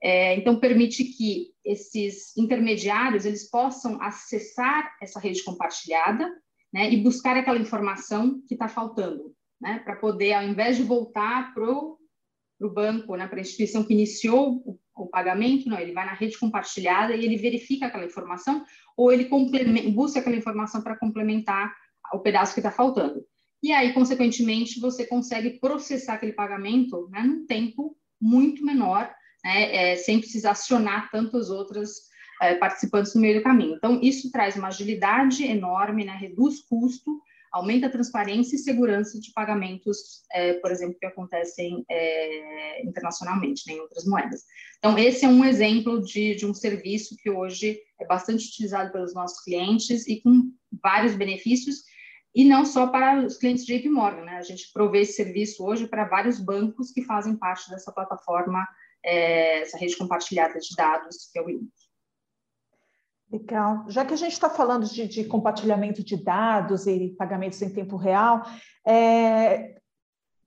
é, 0.00 0.36
então 0.36 0.60
permite 0.60 1.02
que 1.02 1.48
esses 1.64 2.36
intermediários 2.36 3.24
eles 3.24 3.50
possam 3.50 4.00
acessar 4.00 4.96
essa 5.02 5.18
rede 5.18 5.42
compartilhada 5.42 6.32
né, 6.72 6.92
e 6.92 7.02
buscar 7.02 7.36
aquela 7.36 7.58
informação 7.58 8.40
que 8.46 8.54
está 8.54 8.68
faltando, 8.68 9.34
né, 9.60 9.80
para 9.80 9.96
poder, 9.96 10.34
ao 10.34 10.44
invés 10.44 10.76
de 10.76 10.84
voltar 10.84 11.52
para 11.52 11.68
o 11.68 11.98
banco, 12.68 13.16
né, 13.16 13.26
para 13.26 13.38
a 13.38 13.40
instituição 13.40 13.84
que 13.84 13.94
iniciou 13.94 14.62
o, 14.66 14.78
o, 14.94 15.06
pagamento, 15.06 15.68
não, 15.68 15.78
ele 15.78 15.92
vai 15.92 16.04
na 16.04 16.12
rede 16.12 16.38
compartilhada 16.38 17.14
e 17.14 17.24
ele 17.24 17.36
verifica 17.36 17.86
aquela 17.86 18.04
informação 18.04 18.64
ou 18.96 19.10
ele 19.10 19.28
busca 19.90 20.20
aquela 20.20 20.36
informação 20.36 20.82
para 20.82 20.98
complementar 20.98 21.72
o 22.12 22.18
pedaço 22.18 22.52
que 22.52 22.60
está 22.60 22.70
faltando. 22.70 23.24
E 23.62 23.72
aí, 23.72 23.92
consequentemente, 23.92 24.80
você 24.80 25.06
consegue 25.06 25.58
processar 25.58 26.14
aquele 26.14 26.32
pagamento 26.32 27.08
né, 27.10 27.22
num 27.22 27.46
tempo 27.46 27.96
muito 28.20 28.64
menor, 28.64 29.10
né, 29.44 29.92
é, 29.92 29.96
sem 29.96 30.18
precisar 30.18 30.50
acionar 30.50 31.10
tantas 31.10 31.48
outras 31.48 32.10
é, 32.42 32.54
participantes 32.54 33.14
no 33.14 33.20
meio 33.20 33.38
do 33.38 33.42
caminho. 33.42 33.76
Então, 33.76 34.00
isso 34.02 34.30
traz 34.30 34.56
uma 34.56 34.68
agilidade 34.68 35.44
enorme, 35.44 36.04
né, 36.04 36.12
reduz 36.12 36.60
custo, 36.60 37.20
aumenta 37.52 37.86
a 37.86 37.90
transparência 37.90 38.56
e 38.56 38.58
segurança 38.58 39.20
de 39.20 39.32
pagamentos, 39.32 40.22
é, 40.32 40.54
por 40.54 40.70
exemplo, 40.70 40.96
que 40.98 41.06
acontecem 41.06 41.84
é, 41.90 42.82
internacionalmente, 42.84 43.64
né, 43.66 43.74
em 43.74 43.80
outras 43.80 44.04
moedas. 44.04 44.44
Então, 44.78 44.98
esse 44.98 45.24
é 45.24 45.28
um 45.28 45.44
exemplo 45.44 46.02
de, 46.02 46.36
de 46.36 46.46
um 46.46 46.54
serviço 46.54 47.16
que 47.16 47.30
hoje 47.30 47.78
é 48.00 48.06
bastante 48.06 48.46
utilizado 48.46 48.92
pelos 48.92 49.14
nossos 49.14 49.42
clientes 49.42 50.06
e 50.06 50.20
com 50.20 50.52
vários 50.82 51.14
benefícios, 51.14 51.84
e 52.34 52.44
não 52.44 52.64
só 52.64 52.86
para 52.86 53.26
os 53.26 53.36
clientes 53.36 53.66
de 53.66 53.76
JP 53.76 53.88
Morgan, 53.88 54.22
né? 54.22 54.36
A 54.36 54.42
gente 54.42 54.70
provê 54.72 55.00
esse 55.00 55.14
serviço 55.14 55.64
hoje 55.64 55.88
para 55.88 56.04
vários 56.04 56.38
bancos 56.38 56.92
que 56.92 57.02
fazem 57.02 57.36
parte 57.36 57.68
dessa 57.68 57.90
plataforma, 57.90 58.66
é, 59.04 59.62
essa 59.62 59.76
rede 59.76 59.96
compartilhada 59.96 60.58
de 60.60 60.74
dados, 60.76 61.28
que 61.32 61.38
é 61.38 61.42
o 61.42 61.50
INC. 61.50 61.89
Legal. 63.30 63.84
Já 63.88 64.04
que 64.04 64.12
a 64.12 64.16
gente 64.16 64.32
está 64.32 64.50
falando 64.50 64.86
de, 64.86 65.06
de, 65.06 65.24
compartilhamento 65.24 66.02
de 66.02 66.16
dados 66.16 66.86
e 66.86 67.14
pagamentos 67.16 67.62
em 67.62 67.72
tempo 67.72 67.96
real, 67.96 68.42
é, 68.84 69.80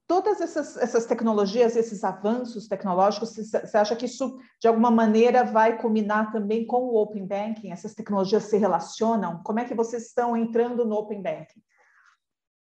todas 0.05 0.41
essas, 0.41 0.75
essas, 0.75 1.05
tecnologias, 1.05 1.77
esses 1.77 2.03
avanços 2.03 2.67
tecnológicos, 2.67 3.33
você 3.33 3.77
acha 3.77 3.95
que 3.95 4.05
isso, 4.05 4.37
de 4.59 4.67
alguma 4.67 4.91
maneira, 4.91 5.45
vai 5.45 5.77
combinar 5.77 6.29
também 6.33 6.67
com 6.67 6.81
o 6.81 7.01
Open 7.01 7.25
Banking? 7.25 7.71
Essas 7.71 7.93
tecnologias 7.93 8.43
se 8.43 8.57
relacionam? 8.57 9.41
Como 9.43 9.59
é 9.59 9.65
que 9.65 9.73
vocês 9.73 10.07
estão 10.07 10.35
entrando 10.35 10.83
no 10.83 10.95
Open 10.95 11.21
Banking? 11.21 11.61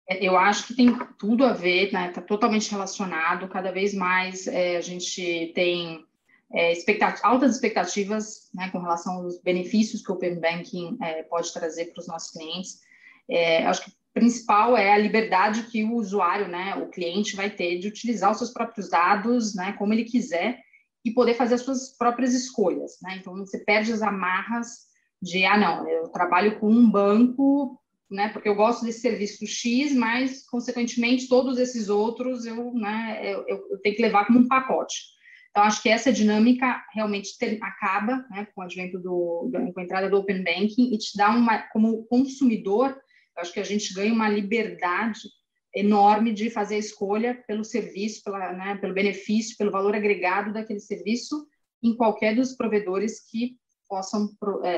É, 0.09 0.25
eu 0.25 0.37
acho 0.37 0.69
que 0.69 0.77
tem 0.77 0.97
tudo 1.19 1.45
a 1.45 1.53
ver, 1.53 1.87
está 1.87 1.99
né? 1.99 2.11
Tá 2.11 2.23
totalmente 2.23 2.71
relacionado. 2.71 3.49
Cada 3.49 3.73
vez 3.73 3.93
mais 3.93 4.47
é, 4.47 4.77
a 4.77 4.81
gente 4.81 5.53
tem 5.53 6.07
é, 6.55 6.75
altas 7.23 7.55
expectativas 7.55 8.51
né, 8.55 8.69
com 8.71 8.79
relação 8.79 9.15
aos 9.15 9.41
benefícios 9.41 10.03
que 10.03 10.11
o 10.11 10.15
Open 10.15 10.39
Banking 10.39 10.99
é, 11.01 11.23
pode 11.23 11.53
trazer 11.53 11.87
para 11.87 12.01
os 12.01 12.07
nossos 12.07 12.31
clientes. 12.31 12.81
É, 13.29 13.65
acho 13.67 13.85
que 13.85 13.91
o 13.91 13.95
principal 14.13 14.77
é 14.77 14.93
a 14.93 14.99
liberdade 14.99 15.65
que 15.65 15.83
o 15.83 15.95
usuário, 15.95 16.49
né, 16.49 16.75
o 16.77 16.91
cliente, 16.91 17.35
vai 17.35 17.49
ter 17.49 17.79
de 17.79 17.89
utilizar 17.89 18.31
os 18.31 18.39
seus 18.39 18.51
próprios 18.51 18.91
dados, 18.91 19.55
né, 19.55 19.73
como 19.79 19.95
ele 19.95 20.05
quiser, 20.05 20.59
e 21.05 21.11
poder 21.11 21.35
fazer 21.35 21.55
as 21.55 21.63
suas 21.63 21.97
próprias 21.97 22.35
escolhas. 22.35 22.99
Né? 23.03 23.17
Então, 23.19 23.35
você 23.37 23.59
perde 23.59 23.93
as 23.93 24.03
amarras 24.03 24.93
de, 25.21 25.47
ah, 25.47 25.57
não, 25.57 25.89
eu 25.89 26.09
trabalho 26.09 26.61
com 26.61 26.69
um 26.69 26.91
banco, 26.91 27.81
né, 28.11 28.29
porque 28.29 28.49
eu 28.49 28.55
gosto 28.55 28.85
desse 28.85 29.01
serviço 29.01 29.47
X, 29.47 29.95
mas, 29.95 30.45
consequentemente, 30.47 31.29
todos 31.29 31.59
esses 31.59 31.89
outros 31.89 32.45
eu, 32.45 32.75
né, 32.75 33.21
eu, 33.23 33.47
eu 33.49 33.79
tenho 33.79 33.97
que 33.97 34.03
levar 34.03 34.27
como 34.27 34.41
um 34.41 34.49
pacote. 34.49 35.13
Então, 35.53 35.65
acho 35.65 35.83
que 35.83 35.91
essa 35.91 36.11
dinâmica 36.11 36.83
realmente 36.95 37.37
ter, 37.37 37.59
acaba 37.63 38.27
né, 38.31 38.49
com 38.55 38.63
o 38.63 38.65
advento 38.65 38.99
do, 38.99 39.51
do, 39.53 39.73
com 39.73 39.81
a 39.81 39.83
entrada 39.83 40.09
do 40.09 40.17
Open 40.17 40.43
Banking 40.43 40.95
e 40.95 40.99
te 40.99 41.15
dá 41.15 41.29
uma, 41.29 41.59
como 41.69 42.05
consumidor, 42.07 42.99
acho 43.37 43.53
que 43.53 43.61
a 43.61 43.65
gente 43.65 43.93
ganha 43.93 44.15
uma 44.15 44.31
liberdade 44.31 45.29
enorme 45.75 46.33
de 46.33 46.49
fazer 46.49 46.77
a 46.77 46.79
escolha 46.79 47.35
pelo 47.47 47.65
serviço, 47.65 48.25
pela, 48.25 48.53
né, 48.55 48.79
pelo 48.79 48.95
benefício, 48.95 49.57
pelo 49.59 49.71
valor 49.71 49.95
agregado 49.95 50.55
daquele 50.55 50.81
serviço 50.81 51.47
em 51.83 51.95
qualquer 51.95 52.35
dos 52.35 52.55
provedores 52.55 53.21
que 53.21 53.57
possam 53.87 54.31
é, 54.65 54.71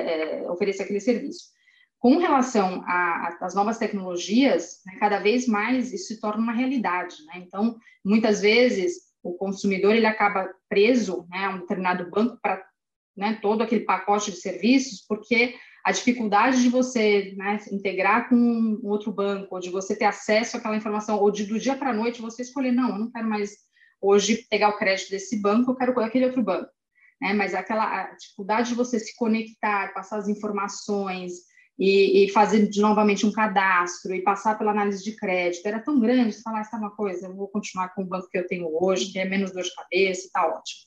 é, 0.42 0.50
oferecer 0.50 0.82
aquele 0.82 1.00
serviço. 1.00 1.54
Com 2.00 2.18
relação 2.18 2.82
às 2.86 3.54
novas 3.54 3.78
tecnologias, 3.78 4.80
né, 4.84 4.96
cada 4.98 5.20
vez 5.20 5.46
mais 5.46 5.92
isso 5.92 6.08
se 6.08 6.20
torna 6.20 6.42
uma 6.42 6.52
realidade. 6.52 7.14
Né? 7.26 7.44
Então, 7.46 7.78
muitas 8.04 8.40
vezes, 8.40 9.13
o 9.24 9.32
consumidor 9.34 9.94
ele 9.94 10.06
acaba 10.06 10.48
preso 10.68 11.26
né, 11.30 11.46
a 11.46 11.50
um 11.50 11.60
determinado 11.60 12.10
banco 12.10 12.38
para 12.42 12.62
né, 13.16 13.38
todo 13.40 13.62
aquele 13.62 13.84
pacote 13.84 14.30
de 14.30 14.36
serviços, 14.36 15.04
porque 15.08 15.54
a 15.84 15.92
dificuldade 15.92 16.62
de 16.62 16.68
você 16.68 17.34
né, 17.36 17.58
integrar 17.72 18.28
com 18.28 18.36
um 18.36 18.80
outro 18.84 19.10
banco, 19.10 19.54
ou 19.54 19.60
de 19.60 19.70
você 19.70 19.96
ter 19.96 20.04
acesso 20.04 20.56
àquela 20.56 20.76
informação, 20.76 21.18
ou 21.18 21.30
de 21.30 21.44
do 21.44 21.58
dia 21.58 21.76
para 21.76 21.90
a 21.90 21.94
noite 21.94 22.22
você 22.22 22.42
escolher, 22.42 22.72
não, 22.72 22.90
eu 22.90 22.98
não 22.98 23.10
quero 23.10 23.28
mais 23.28 23.52
hoje 24.00 24.46
pegar 24.50 24.68
o 24.68 24.76
crédito 24.78 25.10
desse 25.10 25.40
banco, 25.40 25.70
eu 25.70 25.76
quero 25.76 25.98
aquele 26.00 26.26
outro 26.26 26.42
banco. 26.42 26.70
Né? 27.20 27.32
Mas 27.32 27.54
aquela 27.54 28.10
dificuldade 28.12 28.70
de 28.70 28.74
você 28.74 28.98
se 28.98 29.16
conectar, 29.16 29.94
passar 29.94 30.18
as 30.18 30.28
informações, 30.28 31.32
e, 31.78 32.24
e, 32.24 32.30
fazer 32.30 32.68
de, 32.68 32.80
novamente 32.80 33.26
um 33.26 33.32
cadastro 33.32 34.14
e 34.14 34.22
passar 34.22 34.56
pela 34.56 34.70
análise 34.70 35.02
de 35.02 35.16
crédito 35.16 35.66
era 35.66 35.80
tão 35.80 35.98
grande, 35.98 36.40
falar, 36.42 36.68
ah, 36.72 36.76
uma 36.76 36.94
coisa, 36.94 37.26
eu 37.26 37.34
vou 37.34 37.48
continuar 37.48 37.88
com 37.94 38.02
o 38.02 38.06
banco 38.06 38.28
que 38.30 38.38
eu 38.38 38.46
tenho 38.46 38.68
hoje, 38.80 39.10
que 39.10 39.18
é 39.18 39.24
menos 39.24 39.52
dor 39.52 39.62
de 39.62 39.74
cabeça, 39.74 40.26
está 40.26 40.46
ótimo. 40.46 40.82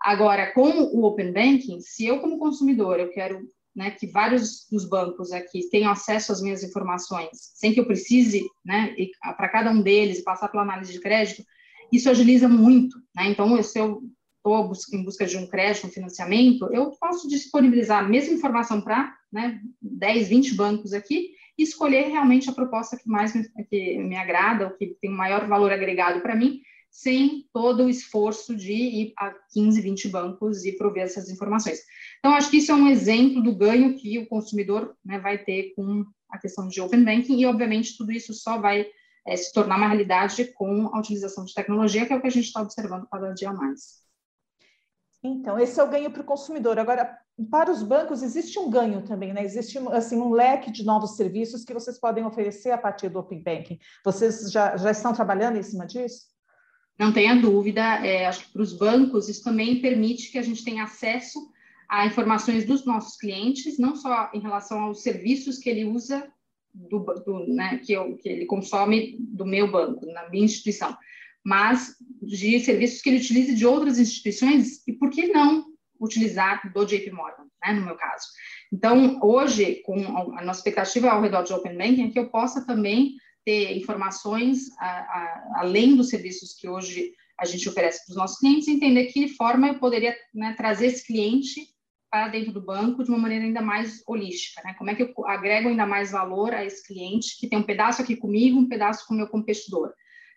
Agora, 0.00 0.52
com 0.52 0.68
o 0.68 1.04
Open 1.04 1.32
Banking, 1.32 1.80
se 1.80 2.06
eu 2.06 2.20
como 2.20 2.38
consumidor, 2.38 3.00
eu 3.00 3.10
quero 3.10 3.40
né, 3.74 3.90
que 3.90 4.06
vários 4.06 4.66
dos 4.70 4.88
bancos 4.88 5.32
aqui 5.32 5.68
tenham 5.68 5.90
acesso 5.90 6.30
às 6.30 6.40
minhas 6.40 6.62
informações, 6.62 7.30
sem 7.54 7.72
que 7.72 7.80
eu 7.80 7.86
precise, 7.86 8.46
né, 8.64 8.94
para 9.36 9.48
cada 9.48 9.70
um 9.70 9.82
deles, 9.82 10.22
passar 10.22 10.48
pela 10.48 10.62
análise 10.62 10.92
de 10.92 11.00
crédito, 11.00 11.42
isso 11.90 12.08
agiliza 12.08 12.48
muito, 12.48 12.96
né? 13.14 13.28
Então, 13.28 13.60
se 13.62 13.78
eu 13.78 14.02
estou 14.44 14.78
em 14.92 15.02
busca 15.02 15.26
de 15.26 15.38
um 15.38 15.46
crédito, 15.46 15.86
um 15.86 15.90
financiamento, 15.90 16.68
eu 16.70 16.90
posso 16.90 17.26
disponibilizar 17.28 18.04
a 18.04 18.08
mesma 18.08 18.34
informação 18.34 18.80
para 18.80 19.16
né, 19.32 19.60
10, 19.80 20.28
20 20.28 20.54
bancos 20.54 20.92
aqui 20.92 21.30
e 21.56 21.62
escolher 21.62 22.08
realmente 22.08 22.50
a 22.50 22.52
proposta 22.52 22.96
que 22.96 23.08
mais 23.08 23.34
me, 23.34 23.48
que 23.70 23.98
me 23.98 24.16
agrada, 24.16 24.66
ou 24.66 24.72
que 24.72 24.96
tem 25.00 25.10
maior 25.10 25.48
valor 25.48 25.72
agregado 25.72 26.20
para 26.20 26.36
mim, 26.36 26.60
sem 26.90 27.48
todo 27.52 27.84
o 27.84 27.88
esforço 27.88 28.54
de 28.54 28.72
ir 28.72 29.12
a 29.18 29.34
15, 29.52 29.80
20 29.80 30.08
bancos 30.08 30.64
e 30.64 30.72
prover 30.72 31.04
essas 31.04 31.30
informações. 31.30 31.80
Então, 32.18 32.34
acho 32.34 32.50
que 32.50 32.58
isso 32.58 32.70
é 32.70 32.74
um 32.74 32.88
exemplo 32.88 33.42
do 33.42 33.54
ganho 33.54 33.96
que 33.96 34.18
o 34.18 34.26
consumidor 34.26 34.94
né, 35.04 35.18
vai 35.18 35.38
ter 35.38 35.72
com 35.74 36.04
a 36.30 36.38
questão 36.38 36.68
de 36.68 36.80
Open 36.80 37.04
Banking, 37.04 37.40
e, 37.40 37.46
obviamente, 37.46 37.96
tudo 37.96 38.12
isso 38.12 38.32
só 38.34 38.58
vai 38.58 38.86
é, 39.26 39.36
se 39.36 39.52
tornar 39.52 39.76
uma 39.76 39.88
realidade 39.88 40.52
com 40.52 40.88
a 40.92 40.98
utilização 40.98 41.44
de 41.44 41.54
tecnologia, 41.54 42.06
que 42.06 42.12
é 42.12 42.16
o 42.16 42.20
que 42.20 42.26
a 42.26 42.30
gente 42.30 42.46
está 42.46 42.60
observando 42.60 43.08
cada 43.10 43.32
dia 43.32 43.52
mais. 43.52 44.03
Então, 45.24 45.58
esse 45.58 45.80
é 45.80 45.82
o 45.82 45.88
ganho 45.88 46.10
para 46.10 46.20
o 46.20 46.26
consumidor. 46.26 46.78
Agora, 46.78 47.18
para 47.50 47.72
os 47.72 47.82
bancos, 47.82 48.22
existe 48.22 48.58
um 48.58 48.68
ganho 48.68 49.02
também, 49.02 49.32
né? 49.32 49.42
Existe 49.42 49.78
assim, 49.90 50.18
um 50.18 50.30
leque 50.30 50.70
de 50.70 50.84
novos 50.84 51.16
serviços 51.16 51.64
que 51.64 51.72
vocês 51.72 51.98
podem 51.98 52.26
oferecer 52.26 52.70
a 52.70 52.78
partir 52.78 53.08
do 53.08 53.18
Open 53.18 53.42
Banking. 53.42 53.78
Vocês 54.04 54.52
já, 54.52 54.76
já 54.76 54.90
estão 54.90 55.14
trabalhando 55.14 55.56
em 55.56 55.62
cima 55.62 55.86
disso? 55.86 56.26
Não 56.98 57.10
tenha 57.10 57.34
dúvida. 57.34 57.80
É, 58.06 58.26
acho 58.26 58.44
que 58.46 58.52
para 58.52 58.62
os 58.62 58.76
bancos, 58.76 59.30
isso 59.30 59.42
também 59.42 59.80
permite 59.80 60.30
que 60.30 60.38
a 60.38 60.42
gente 60.42 60.62
tenha 60.62 60.84
acesso 60.84 61.40
a 61.88 62.06
informações 62.06 62.66
dos 62.66 62.84
nossos 62.84 63.16
clientes, 63.16 63.78
não 63.78 63.96
só 63.96 64.30
em 64.34 64.40
relação 64.40 64.80
aos 64.80 65.02
serviços 65.02 65.58
que 65.58 65.70
ele 65.70 65.86
usa, 65.86 66.30
do, 66.74 66.98
do 66.98 67.46
né, 67.46 67.78
que, 67.78 67.92
eu, 67.92 68.16
que 68.16 68.28
ele 68.28 68.46
consome 68.46 69.16
do 69.20 69.46
meu 69.46 69.70
banco, 69.70 70.04
na 70.06 70.28
minha 70.28 70.44
instituição, 70.44 70.96
mas 71.44 71.94
de 72.22 72.58
serviços 72.60 73.02
que 73.02 73.10
ele 73.10 73.18
utilize 73.18 73.54
de 73.54 73.66
outras 73.66 73.98
instituições 73.98 74.86
e 74.88 74.92
por 74.92 75.10
que 75.10 75.28
não 75.28 75.66
utilizar 76.00 76.72
do 76.72 76.84
JP 76.84 77.10
Morgan, 77.10 77.46
né, 77.64 77.72
no 77.72 77.84
meu 77.84 77.96
caso. 77.96 78.26
Então, 78.72 79.20
hoje, 79.22 79.82
com 79.84 79.96
a 80.36 80.42
nossa 80.42 80.60
expectativa 80.60 81.10
ao 81.10 81.22
redor 81.22 81.42
de 81.42 81.52
Open 81.52 81.76
Banking 81.76 82.08
é 82.08 82.10
que 82.10 82.18
eu 82.18 82.30
possa 82.30 82.66
também 82.66 83.14
ter 83.44 83.76
informações 83.76 84.70
a, 84.78 84.86
a, 84.86 85.52
além 85.58 85.96
dos 85.96 86.08
serviços 86.08 86.54
que 86.54 86.68
hoje 86.68 87.12
a 87.38 87.44
gente 87.44 87.68
oferece 87.68 88.04
para 88.04 88.12
os 88.12 88.16
nossos 88.16 88.38
clientes, 88.38 88.68
entender 88.68 89.06
que 89.06 89.28
forma 89.28 89.68
eu 89.68 89.78
poderia 89.78 90.16
né, 90.32 90.54
trazer 90.56 90.86
esse 90.86 91.06
cliente 91.06 91.60
para 92.10 92.28
dentro 92.28 92.52
do 92.52 92.64
banco 92.64 93.02
de 93.02 93.10
uma 93.10 93.18
maneira 93.18 93.44
ainda 93.44 93.60
mais 93.60 94.02
holística, 94.06 94.62
né? 94.64 94.72
Como 94.74 94.88
é 94.88 94.94
que 94.94 95.02
eu 95.02 95.26
agrego 95.26 95.68
ainda 95.68 95.84
mais 95.84 96.12
valor 96.12 96.54
a 96.54 96.64
esse 96.64 96.86
cliente 96.86 97.36
que 97.40 97.48
tem 97.48 97.58
um 97.58 97.64
pedaço 97.64 98.00
aqui 98.00 98.14
comigo, 98.14 98.56
um 98.56 98.68
pedaço 98.68 99.04
com 99.06 99.14
o 99.14 99.16
meu 99.16 99.26
competidor. 99.26 99.92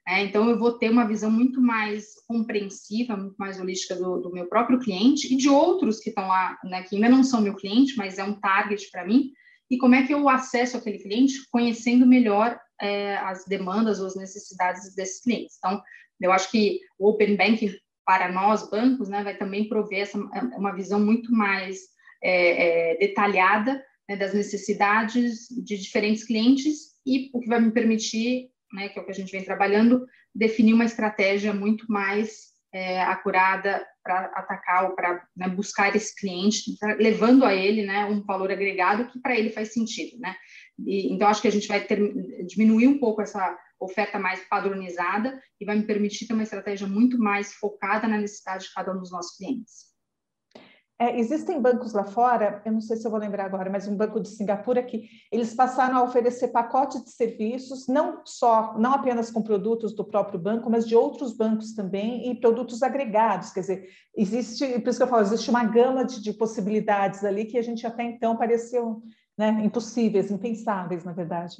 Né? 0.08 0.24
Então, 0.24 0.50
eu 0.50 0.58
vou 0.58 0.72
ter 0.72 0.90
uma 0.90 1.06
visão 1.06 1.30
muito 1.30 1.62
mais 1.62 2.14
compreensiva, 2.26 3.18
muito 3.18 3.36
mais 3.38 3.60
holística 3.60 3.96
do, 3.96 4.22
do 4.22 4.32
meu 4.32 4.48
próprio 4.48 4.80
cliente 4.80 5.32
e 5.34 5.36
de 5.36 5.50
outros 5.50 6.00
que 6.00 6.10
estão 6.10 6.28
lá, 6.30 6.58
né, 6.64 6.84
que 6.84 6.96
ainda 6.96 7.10
não 7.10 7.24
são 7.24 7.42
meu 7.42 7.56
cliente, 7.56 7.98
mas 7.98 8.18
é 8.18 8.24
um 8.24 8.40
target 8.40 8.90
para 8.90 9.06
mim, 9.06 9.32
e 9.70 9.78
como 9.78 9.96
é 9.96 10.08
que 10.08 10.14
eu 10.14 10.30
acesso 10.30 10.78
aquele 10.78 10.98
cliente 10.98 11.46
conhecendo 11.52 12.08
melhor 12.08 12.58
é, 12.80 13.18
as 13.18 13.44
demandas 13.46 14.00
ou 14.00 14.08
as 14.08 14.16
necessidades 14.16 14.96
desses 14.96 15.22
clientes. 15.22 15.58
Então, 15.58 15.82
eu 16.22 16.32
acho 16.32 16.50
que 16.50 16.80
o 16.98 17.10
Open 17.10 17.36
Banking 17.36 17.76
para 18.06 18.32
nós, 18.32 18.70
bancos, 18.70 19.10
né, 19.10 19.22
vai 19.22 19.36
também 19.36 19.68
prover 19.68 20.04
essa, 20.04 20.18
uma 20.18 20.74
visão 20.74 20.98
muito 20.98 21.30
mais 21.34 21.80
é, 22.24 22.94
é, 22.94 22.98
detalhada 22.98 23.84
né, 24.08 24.16
das 24.16 24.34
necessidades 24.34 25.48
de 25.50 25.78
diferentes 25.78 26.24
clientes 26.24 26.96
e 27.06 27.30
o 27.34 27.42
que 27.42 27.50
vai 27.50 27.60
me 27.60 27.72
permitir, 27.72 28.50
né, 28.74 28.90
que 28.90 29.00
é 29.00 29.02
o 29.02 29.06
que 29.06 29.12
a 29.12 29.16
gente 29.16 29.32
vem 29.32 29.44
trabalhando, 29.44 30.06
definir 30.34 30.74
uma 30.74 30.86
estratégia 30.86 31.54
muito 31.54 31.86
mais 31.92 32.48
é, 32.74 33.02
acurada 33.02 33.86
para 34.04 34.26
atacar 34.36 34.86
ou 34.86 34.96
para 34.96 35.26
né, 35.36 35.50
buscar 35.50 35.96
esse 35.96 36.16
cliente, 36.16 36.78
levando 36.98 37.44
a 37.44 37.54
ele 37.54 37.86
né, 37.86 38.06
um 38.06 38.24
valor 38.24 38.52
agregado 38.52 39.08
que 39.10 39.20
para 39.20 39.38
ele 39.38 39.50
faz 39.50 39.74
sentido. 39.74 40.20
Né? 40.20 40.36
E, 40.86 41.14
então, 41.14 41.28
acho 41.28 41.42
que 41.42 41.48
a 41.48 41.52
gente 41.52 41.68
vai 41.68 41.82
ter, 41.82 42.00
diminuir 42.46 42.88
um 42.88 43.00
pouco 43.00 43.22
essa 43.22 43.58
oferta 43.80 44.18
mais 44.18 44.40
padronizada 44.48 45.40
e 45.60 45.66
vai 45.66 45.78
me 45.78 45.86
permitir 45.86 46.28
ter 46.28 46.34
uma 46.34 46.44
estratégia 46.44 46.88
muito 46.88 47.18
mais 47.18 47.54
focada 47.54 48.08
na 48.08 48.18
necessidade 48.18 48.66
de 48.66 48.74
cada 48.74 48.92
um 48.94 49.00
dos 49.00 49.12
nossos 49.12 49.38
clientes. 49.38 49.97
É, 51.00 51.20
existem 51.20 51.62
bancos 51.62 51.94
lá 51.94 52.04
fora, 52.04 52.60
eu 52.66 52.72
não 52.72 52.82
sei 52.82 52.98
se 52.98 53.06
eu 53.06 53.12
vou 53.12 53.20
lembrar 53.20 53.46
agora, 53.46 53.70
mas 53.70 53.88
um 53.88 53.96
banco 53.96 54.20
de 54.20 54.30
Singapura 54.30 54.82
que 54.82 55.08
eles 55.32 55.54
passaram 55.54 55.96
a 55.96 56.04
oferecer 56.04 56.48
pacotes 56.48 57.04
de 57.04 57.12
serviços, 57.12 57.88
não 57.88 58.22
só, 58.26 58.76
não 58.80 58.94
apenas 58.94 59.30
com 59.30 59.44
produtos 59.44 59.94
do 59.94 60.04
próprio 60.04 60.40
banco, 60.40 60.72
mas 60.72 60.88
de 60.88 60.96
outros 60.96 61.34
bancos 61.34 61.76
também 61.76 62.32
e 62.32 62.40
produtos 62.40 62.82
agregados. 62.82 63.52
Quer 63.52 63.60
dizer, 63.60 63.90
existe, 64.16 64.68
por 64.80 64.90
isso 64.90 64.98
que 64.98 65.04
eu 65.04 65.08
falo, 65.08 65.22
existe 65.22 65.52
uma 65.52 65.64
gama 65.66 66.04
de, 66.04 66.20
de 66.20 66.34
possibilidades 66.34 67.24
ali 67.24 67.46
que 67.46 67.60
a 67.60 67.64
gente 67.64 67.86
até 67.86 68.02
então 68.02 68.36
pareciam 68.36 69.04
né, 69.38 69.50
impossíveis, 69.64 70.32
impensáveis, 70.32 71.04
na 71.04 71.14
verdade. 71.14 71.58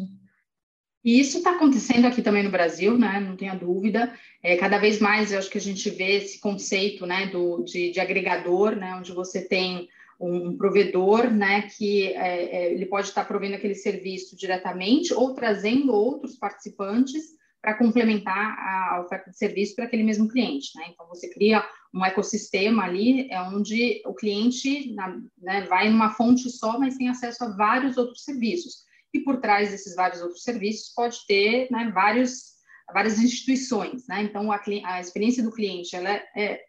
E 1.04 1.20
isso 1.20 1.38
está 1.38 1.52
acontecendo 1.52 2.06
aqui 2.06 2.22
também 2.22 2.44
no 2.44 2.52
Brasil, 2.52 2.98
né? 2.98 3.20
Não 3.20 3.36
tenha 3.36 3.56
dúvida. 3.56 4.14
É, 4.44 4.58
cada 4.58 4.78
vez 4.78 5.00
mais 5.00 5.32
eu 5.32 5.40
acho 5.40 5.50
que 5.50 5.58
a 5.58 5.62
gente 5.62 5.90
vê 5.90 6.18
esse 6.18 6.40
conceito, 6.40 7.06
né, 7.06 7.28
do, 7.28 7.64
de, 7.64 7.92
de 7.92 8.00
agregador, 8.00 8.76
né, 8.76 8.96
onde 8.96 9.12
você 9.12 9.48
tem 9.48 9.88
um 10.20 10.58
provedor, 10.58 11.30
né, 11.30 11.64
que 11.64 12.08
é, 12.08 12.44
é, 12.44 12.74
ele 12.74 12.88
pode 12.88 13.08
estar 13.08 13.24
provendo 13.26 13.56
aquele 13.56 13.76
serviço 13.76 14.36
diretamente 14.36 15.14
ou 15.14 15.34
trazendo 15.34 15.94
outros 15.94 16.36
participantes 16.36 17.38
para 17.62 17.76
complementar 17.76 18.58
a 18.60 19.02
oferta 19.02 19.30
de 19.30 19.38
serviço 19.38 19.76
para 19.76 19.86
aquele 19.86 20.04
mesmo 20.04 20.28
cliente, 20.28 20.70
né? 20.76 20.86
Então 20.90 21.08
você 21.08 21.30
cria 21.30 21.64
um 21.94 22.06
ecossistema 22.06 22.84
ali, 22.84 23.30
é 23.32 23.42
onde 23.42 24.02
o 24.06 24.14
cliente 24.14 24.96
né, 25.40 25.62
vai 25.68 25.90
numa 25.90 26.12
fonte 26.12 26.50
só, 26.50 26.80
mas 26.80 26.96
tem 26.96 27.10
acesso 27.10 27.44
a 27.44 27.56
vários 27.56 27.98
outros 27.98 28.24
serviços 28.24 28.87
e 29.14 29.20
por 29.22 29.40
trás 29.40 29.72
desses 29.72 29.96
vários 29.96 30.22
outros 30.22 30.44
serviços 30.44 30.94
pode 30.94 31.18
ter 31.28 31.70
né, 31.72 31.92
vários, 31.94 32.54
várias 32.94 33.20
instituições. 33.20 34.08
Né? 34.08 34.24
Então, 34.24 34.52
a, 34.52 34.62
a, 34.86 35.00
experiência 35.00 35.44
do 35.44 35.52
cliente 35.52 35.96
ela 35.96 36.10
é, 36.10 36.26
é 36.36 36.62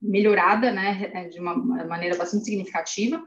melhorada 0.00 0.72
né, 0.72 1.28
de 1.30 1.40
uma 1.40 1.54
maneira 1.56 2.16
bastante 2.16 2.44
significativa, 2.44 3.22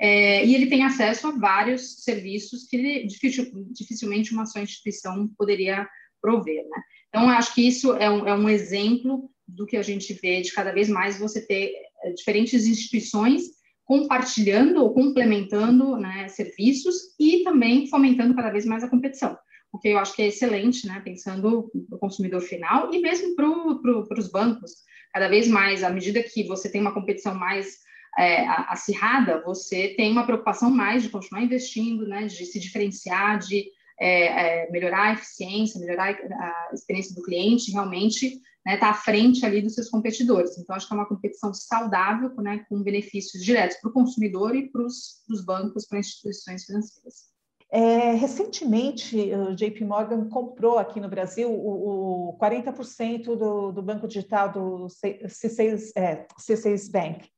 é, 0.00 0.44
e 0.44 0.54
ele 0.54 0.68
tem 0.68 0.84
acesso 0.84 1.26
a 1.26 1.32
vários 1.32 2.04
serviços 2.04 2.68
que 2.68 2.76
ele, 2.76 3.06
dificil, 3.06 3.50
dificilmente 3.72 4.32
uma 4.32 4.46
só 4.46 4.60
instituição 4.60 5.28
poderia 5.36 5.88
prover. 6.22 6.62
Né? 6.68 6.82
Então, 7.08 7.28
acho 7.28 7.54
que 7.54 7.66
isso 7.66 7.92
é 7.94 8.08
um, 8.08 8.28
é 8.28 8.34
um 8.34 8.48
exemplo 8.48 9.30
do 9.46 9.66
que 9.66 9.76
a 9.76 9.82
gente 9.82 10.12
vê 10.14 10.40
de 10.40 10.52
cada 10.52 10.72
vez 10.72 10.88
mais 10.88 11.18
você 11.18 11.44
ter 11.44 11.72
é, 12.04 12.12
diferentes 12.12 12.66
instituições 12.66 13.57
compartilhando 13.88 14.82
ou 14.82 14.92
complementando 14.92 15.96
né, 15.96 16.28
serviços 16.28 16.94
e 17.18 17.42
também 17.42 17.86
fomentando 17.86 18.34
cada 18.34 18.50
vez 18.50 18.66
mais 18.66 18.84
a 18.84 18.88
competição, 18.88 19.36
o 19.72 19.78
que 19.78 19.88
eu 19.88 19.98
acho 19.98 20.14
que 20.14 20.20
é 20.20 20.26
excelente, 20.26 20.86
né, 20.86 21.00
pensando 21.02 21.72
no 21.90 21.98
consumidor 21.98 22.42
final 22.42 22.92
e 22.92 23.00
mesmo 23.00 23.34
para 23.34 23.48
pro, 23.80 24.06
os 24.18 24.30
bancos. 24.30 24.72
Cada 25.10 25.26
vez 25.26 25.48
mais, 25.48 25.82
à 25.82 25.88
medida 25.88 26.22
que 26.22 26.44
você 26.44 26.70
tem 26.70 26.82
uma 26.82 26.92
competição 26.92 27.34
mais 27.34 27.78
é, 28.18 28.46
acirrada, 28.68 29.42
você 29.42 29.94
tem 29.96 30.12
uma 30.12 30.26
preocupação 30.26 30.70
mais 30.70 31.02
de 31.02 31.08
continuar 31.08 31.42
investindo, 31.42 32.06
né, 32.06 32.26
de 32.26 32.44
se 32.44 32.60
diferenciar, 32.60 33.38
de 33.38 33.70
é, 34.00 34.64
é, 34.64 34.70
melhorar 34.70 35.10
a 35.10 35.12
eficiência, 35.14 35.80
melhorar 35.80 36.10
a 36.10 36.70
experiência 36.72 37.14
do 37.14 37.22
cliente, 37.22 37.72
realmente 37.72 38.26
está 38.26 38.40
né, 38.66 38.76
tá 38.76 38.90
à 38.90 38.94
frente 38.94 39.44
ali 39.44 39.62
dos 39.62 39.74
seus 39.74 39.88
competidores. 39.88 40.58
Então, 40.58 40.76
acho 40.76 40.86
que 40.86 40.92
é 40.92 40.96
uma 40.96 41.08
competição 41.08 41.52
saudável, 41.54 42.30
né, 42.36 42.64
com 42.68 42.82
benefícios 42.82 43.42
diretos 43.42 43.78
para 43.78 43.90
o 43.90 43.92
consumidor 43.92 44.54
e 44.54 44.68
para 44.70 44.82
os 44.82 45.44
bancos, 45.44 45.86
para 45.86 45.98
instituições 45.98 46.64
financeiras. 46.64 47.28
É, 47.70 48.12
recentemente, 48.12 49.14
o 49.34 49.54
JP 49.54 49.84
Morgan 49.84 50.28
comprou 50.30 50.78
aqui 50.78 51.00
no 51.00 51.08
Brasil 51.08 51.50
o, 51.50 52.30
o 52.30 52.38
40% 52.38 53.36
do, 53.36 53.72
do, 53.72 53.82
banco 53.82 54.08
digital 54.08 54.50
do 54.50 54.86
C6, 54.86 55.90
é, 55.94 56.26
C6 56.40 56.90
Bank. 56.90 57.28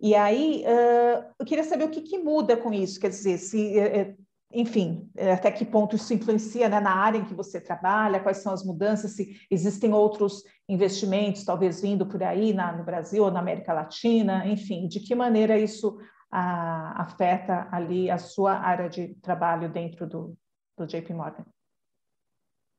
E 0.00 0.14
aí, 0.14 0.64
uh, 0.64 1.24
eu 1.38 1.46
queria 1.46 1.64
saber 1.64 1.84
o 1.84 1.90
que, 1.90 2.00
que, 2.00 2.18
muda 2.18 2.56
com 2.56 2.72
isso, 2.72 3.00
quer 3.00 3.08
dizer, 3.08 3.38
se 3.38 3.78
é, 3.78 4.14
enfim, 4.50 5.10
é, 5.14 5.32
até 5.32 5.50
que 5.50 5.64
ponto 5.64 5.94
isso 5.94 6.14
influencia 6.14 6.68
né, 6.68 6.80
na 6.80 6.94
área 6.94 7.18
em 7.18 7.24
que 7.24 7.34
você 7.34 7.60
trabalha, 7.60 8.20
quais 8.20 8.38
são 8.38 8.52
as 8.52 8.64
mudanças, 8.64 9.12
se 9.12 9.38
existem 9.50 9.92
outros 9.92 10.42
investimentos, 10.68 11.44
talvez 11.44 11.82
vindo 11.82 12.06
por 12.06 12.22
aí 12.22 12.54
na, 12.54 12.72
no 12.72 12.84
Brasil 12.84 13.24
ou 13.24 13.30
na 13.30 13.40
América 13.40 13.74
Latina, 13.74 14.46
enfim, 14.46 14.88
de 14.88 15.00
que 15.00 15.14
maneira 15.14 15.58
isso 15.58 15.98
a, 16.30 17.02
afeta 17.02 17.68
ali 17.70 18.10
a 18.10 18.16
sua 18.16 18.54
área 18.54 18.88
de 18.88 19.14
trabalho 19.20 19.70
dentro 19.70 20.06
do, 20.06 20.34
do 20.78 20.86
JP 20.86 21.12
Morgan? 21.12 21.44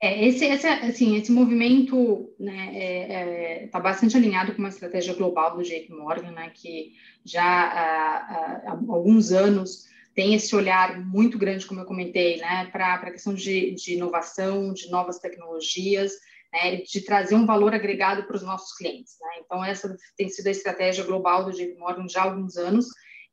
É, 0.02 0.26
esse, 0.26 0.46
esse, 0.46 0.66
assim, 0.66 1.18
esse 1.18 1.32
movimento 1.32 2.34
está 2.40 2.52
né, 2.52 2.72
é, 2.74 3.64
é, 3.64 3.68
tá 3.68 3.80
bastante 3.80 4.16
alinhado 4.16 4.54
com 4.54 4.60
uma 4.60 4.70
estratégia 4.70 5.14
global 5.14 5.56
do 5.56 5.64
JP 5.64 5.92
Morgan, 5.92 6.32
né, 6.32 6.50
que 6.52 6.94
já 7.24 7.44
há, 7.44 8.62
há 8.66 8.72
alguns 8.72 9.32
anos 9.32 9.90
tem 10.20 10.34
esse 10.34 10.54
olhar 10.54 11.00
muito 11.00 11.38
grande, 11.38 11.66
como 11.66 11.80
eu 11.80 11.86
comentei, 11.86 12.36
né, 12.42 12.68
para 12.74 12.96
a 12.96 13.12
questão 13.12 13.34
de, 13.34 13.74
de, 13.74 13.94
inovação, 13.94 14.74
de 14.74 14.92
novas 14.92 15.18
tecnologias, 15.18 16.12
né, 16.52 16.76
de 16.76 17.00
trazer 17.06 17.36
um 17.36 17.46
valor 17.46 17.74
agregado 17.74 18.24
para 18.28 18.36
os 18.36 18.44
nossos 18.44 18.76
clientes. 18.76 19.16
Né? 19.22 19.30
Então, 19.40 19.64
essa 19.64 19.96
tem 20.18 20.28
sido 20.28 20.48
a 20.48 20.52
estratégia 20.52 21.06
global 21.06 21.46
do 21.46 21.54
JP 21.54 21.74
Morgan 21.78 22.06
já 22.10 22.24
há 22.24 22.26
alguns 22.26 22.58
anos, 22.58 22.88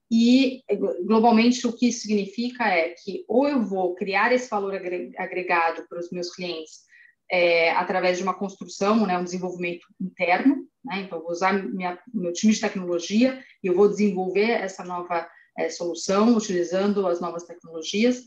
e 0.09 0.63
globalmente 1.05 1.67
o 1.67 1.73
que 1.73 1.89
isso 1.89 2.03
significa 2.03 2.63
é 2.69 2.91
que 2.91 3.25
ou 3.27 3.49
eu 3.49 3.61
vou 3.61 3.97
criar 3.97 4.33
esse 4.33 4.49
valor 4.49 4.73
agregado 5.19 5.89
para 5.89 5.99
os 5.99 6.13
meus 6.13 6.33
clientes 6.33 6.83
é, 7.29 7.73
através 7.73 8.17
de 8.17 8.23
uma 8.23 8.39
construção, 8.39 9.05
né, 9.05 9.19
um 9.19 9.25
desenvolvimento 9.25 9.89
interno, 10.01 10.69
né, 10.85 11.01
então 11.01 11.19
eu 11.19 11.25
vou 11.25 11.33
usar 11.33 11.53
minha, 11.53 11.99
meu 12.15 12.33
time 12.33 12.53
de 12.53 12.61
tecnologia 12.61 13.43
e 13.61 13.67
eu 13.67 13.75
vou 13.75 13.89
desenvolver 13.89 14.51
essa 14.51 14.85
nova 14.85 15.27
é, 15.57 15.69
solução 15.69 16.37
utilizando 16.37 17.07
as 17.07 17.21
novas 17.21 17.45
tecnologias, 17.45 18.25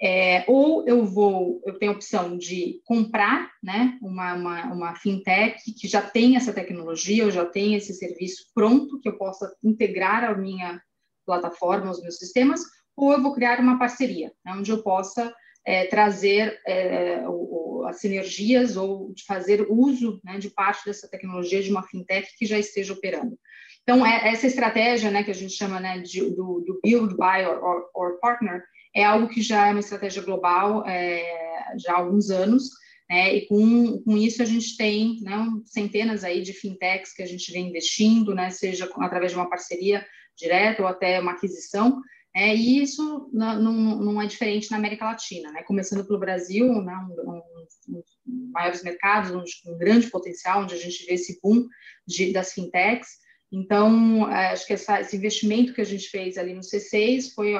é, 0.00 0.44
ou 0.46 0.86
eu 0.86 1.04
vou, 1.04 1.62
eu 1.64 1.78
tenho 1.78 1.92
a 1.92 1.94
opção 1.94 2.36
de 2.36 2.82
comprar, 2.84 3.50
né, 3.62 3.98
uma, 4.02 4.34
uma, 4.34 4.64
uma, 4.66 4.94
fintech 4.94 5.72
que 5.72 5.88
já 5.88 6.02
tem 6.02 6.36
essa 6.36 6.52
tecnologia, 6.52 7.22
eu 7.22 7.30
já 7.30 7.46
tenho 7.46 7.78
esse 7.78 7.94
serviço 7.94 8.50
pronto 8.54 9.00
que 9.00 9.08
eu 9.08 9.16
possa 9.16 9.50
integrar 9.64 10.22
a 10.24 10.36
minha 10.36 10.80
plataforma, 11.24 11.90
os 11.90 12.02
meus 12.02 12.18
sistemas, 12.18 12.60
ou 12.94 13.12
eu 13.12 13.22
vou 13.22 13.34
criar 13.34 13.58
uma 13.58 13.78
parceria, 13.78 14.32
né, 14.44 14.52
onde 14.52 14.70
eu 14.70 14.82
possa 14.82 15.34
é, 15.64 15.86
trazer 15.86 16.60
é, 16.66 17.24
o, 17.26 17.84
as 17.88 17.98
sinergias 18.00 18.76
ou 18.76 19.12
de 19.14 19.24
fazer 19.24 19.66
uso 19.68 20.20
né, 20.22 20.38
de 20.38 20.50
parte 20.50 20.84
dessa 20.84 21.08
tecnologia 21.08 21.62
de 21.62 21.70
uma 21.70 21.82
fintech 21.82 22.36
que 22.36 22.46
já 22.46 22.58
esteja 22.58 22.92
operando. 22.92 23.38
Então, 23.88 24.04
é, 24.04 24.32
essa 24.32 24.48
estratégia, 24.48 25.12
né, 25.12 25.22
que 25.22 25.30
a 25.30 25.34
gente 25.34 25.54
chama 25.54 25.78
né, 25.78 26.00
de, 26.00 26.20
do, 26.30 26.64
do, 26.66 26.80
build, 26.82 27.14
buy 27.14 27.46
or, 27.46 27.88
or, 27.94 28.18
partner, 28.18 28.64
é 28.92 29.04
algo 29.04 29.28
que 29.28 29.40
já 29.40 29.68
é 29.68 29.70
uma 29.70 29.78
estratégia 29.78 30.22
global 30.22 30.84
é, 30.84 31.76
já 31.78 31.92
há 31.92 31.98
alguns 31.98 32.28
anos, 32.28 32.68
né, 33.08 33.32
e 33.32 33.46
com, 33.46 34.02
com 34.02 34.16
isso 34.16 34.42
a 34.42 34.44
gente 34.44 34.76
tem 34.76 35.20
né, 35.22 35.38
centenas 35.64 36.24
aí 36.24 36.42
de 36.42 36.52
fintechs 36.52 37.14
que 37.14 37.22
a 37.22 37.26
gente 37.26 37.52
vem 37.52 37.68
investindo, 37.68 38.34
né, 38.34 38.50
seja 38.50 38.90
através 38.98 39.30
de 39.30 39.38
uma 39.38 39.48
parceria 39.48 40.04
direta 40.36 40.82
ou 40.82 40.88
até 40.88 41.20
uma 41.20 41.32
aquisição, 41.32 42.02
é, 42.34 42.54
e 42.54 42.82
isso 42.82 43.30
não, 43.32 43.62
não, 43.62 43.72
não, 43.72 44.20
é 44.20 44.26
diferente 44.26 44.68
na 44.70 44.78
América 44.78 45.06
Latina, 45.06 45.50
né? 45.52 45.62
começando 45.62 46.06
pelo 46.06 46.18
Brasil, 46.18 46.70
né? 46.82 46.94
um, 47.08 47.30
um, 47.30 48.02
um, 48.28 48.50
maiores 48.52 48.82
mercados, 48.82 49.30
um 49.64 49.78
grande 49.78 50.10
potencial, 50.10 50.60
onde 50.60 50.74
a 50.74 50.78
gente 50.78 51.06
vê 51.06 51.14
esse 51.14 51.40
boom 51.42 51.66
de, 52.06 52.34
das 52.34 52.52
fintechs, 52.52 53.24
Então, 53.52 54.30
é, 54.30 54.52
acho 54.52 54.66
que 54.66 54.72
essa, 54.72 55.00
esse 55.00 55.16
investimento 55.16 55.72
que 55.72 55.80
a 55.80 55.86
gente 55.86 56.08
fez 56.08 56.36
ali 56.36 56.52
no 56.52 56.60
C6 56.60 57.32
foi, 57.34 57.54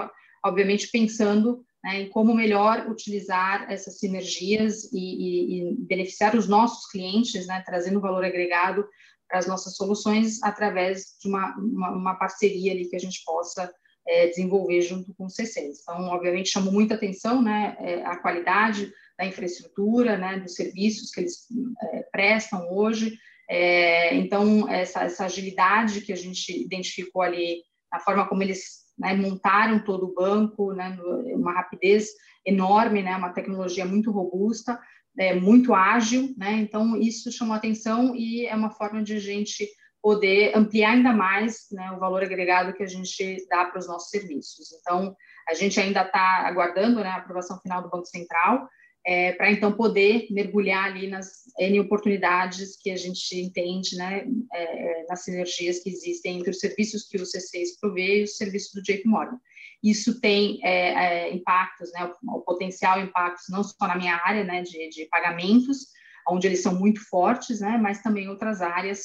obviamente, 0.44 0.88
pensando 0.90 1.64
né, 1.84 2.02
em 2.02 2.08
como 2.08 2.34
melhor 2.34 2.88
utilizar 2.90 3.70
essas 3.70 3.98
sinergias 3.98 4.92
e, 4.92 4.98
e, 4.98 5.70
e 5.70 5.76
beneficiar 5.86 6.34
os 6.34 6.48
nossos 6.48 6.90
clientes, 6.90 7.46
né, 7.46 7.62
trazendo 7.64 8.00
valor 8.00 8.24
agregado 8.24 8.84
para 9.28 9.38
as 9.38 9.46
nossas 9.46 9.76
soluções 9.76 10.42
através 10.42 11.16
de 11.20 11.28
uma, 11.28 11.56
uma, 11.56 11.90
uma, 11.90 12.14
parceria 12.14 12.72
ali 12.72 12.88
que 12.88 12.96
a 12.96 13.00
gente 13.00 13.22
possa 13.24 13.72
é, 14.06 14.28
desenvolver 14.28 14.82
junto 14.82 15.14
com 15.14 15.24
o 15.24 15.28
C6. 15.28 15.72
Então, 15.82 16.08
obviamente, 16.08 16.50
chamou 16.50 16.72
muita 16.72 16.94
atenção 16.94 17.42
né, 17.42 17.76
é, 17.80 18.04
a 18.04 18.16
qualidade 18.16 18.92
da 19.18 19.26
infraestrutura, 19.26 20.16
né, 20.16 20.40
dos 20.40 20.54
serviços 20.54 21.10
que 21.10 21.20
eles 21.20 21.46
é, 21.92 22.02
prestam 22.12 22.68
hoje. 22.72 23.18
É, 23.48 24.14
então, 24.14 24.68
essa, 24.68 25.04
essa 25.04 25.24
agilidade 25.24 26.00
que 26.00 26.12
a 26.12 26.16
gente 26.16 26.50
identificou 26.52 27.22
ali, 27.22 27.62
a 27.92 28.00
forma 28.00 28.26
como 28.28 28.42
eles 28.42 28.86
né, 28.98 29.14
montaram 29.14 29.78
todo 29.78 30.06
o 30.06 30.14
banco, 30.14 30.72
né, 30.72 30.96
uma 31.34 31.52
rapidez 31.52 32.08
enorme, 32.44 33.02
né, 33.02 33.16
uma 33.16 33.32
tecnologia 33.32 33.84
muito 33.84 34.10
robusta, 34.10 34.78
é, 35.18 35.34
muito 35.34 35.74
ágil, 35.74 36.34
né, 36.36 36.52
então 36.52 36.96
isso 36.96 37.30
chamou 37.32 37.54
atenção 37.54 38.14
e 38.14 38.46
é 38.46 38.54
uma 38.54 38.70
forma 38.70 39.02
de 39.02 39.14
a 39.14 39.20
gente 39.20 39.68
poder 40.02 40.56
ampliar 40.56 40.92
ainda 40.92 41.12
mais 41.12 41.66
né, 41.72 41.90
o 41.92 41.98
valor 41.98 42.22
agregado 42.22 42.72
que 42.72 42.82
a 42.82 42.86
gente 42.86 43.44
dá 43.48 43.64
para 43.64 43.78
os 43.78 43.88
nossos 43.88 44.08
serviços. 44.08 44.68
Então, 44.80 45.16
a 45.48 45.54
gente 45.54 45.80
ainda 45.80 46.02
está 46.02 46.46
aguardando 46.46 47.00
né, 47.00 47.08
a 47.08 47.16
aprovação 47.16 47.58
final 47.60 47.82
do 47.82 47.90
Banco 47.90 48.06
Central, 48.06 48.68
é, 49.06 49.32
para 49.32 49.52
então 49.52 49.72
poder 49.72 50.26
mergulhar 50.30 50.86
ali 50.86 51.06
nas 51.06 51.44
N 51.60 51.78
oportunidades 51.78 52.76
que 52.76 52.90
a 52.90 52.96
gente 52.96 53.40
entende, 53.40 53.96
né, 53.96 54.26
é, 54.52 55.06
nas 55.08 55.22
sinergias 55.22 55.78
que 55.78 55.88
existem 55.88 56.40
entre 56.40 56.50
os 56.50 56.58
serviços 56.58 57.06
que 57.06 57.16
o 57.16 57.22
C6 57.22 57.78
provê 57.80 58.20
e 58.20 58.24
os 58.24 58.36
serviços 58.36 58.72
do 58.74 58.82
JP 58.82 59.06
Morgan. 59.06 59.38
Isso 59.80 60.20
tem 60.20 60.58
é, 60.64 61.28
é, 61.28 61.32
impactos, 61.32 61.92
né, 61.92 62.10
o, 62.24 62.38
o, 62.38 62.40
potencial 62.40 63.00
impactos 63.00 63.44
não 63.48 63.62
só 63.62 63.86
na 63.86 63.96
minha 63.96 64.16
área, 64.16 64.42
né, 64.42 64.62
de, 64.62 64.88
de 64.88 65.06
pagamentos, 65.06 65.86
onde 66.28 66.48
eles 66.48 66.60
são 66.60 66.74
muito 66.74 67.00
fortes, 67.08 67.60
né, 67.60 67.78
mas 67.80 68.02
também 68.02 68.28
outras 68.28 68.60
áreas 68.60 69.04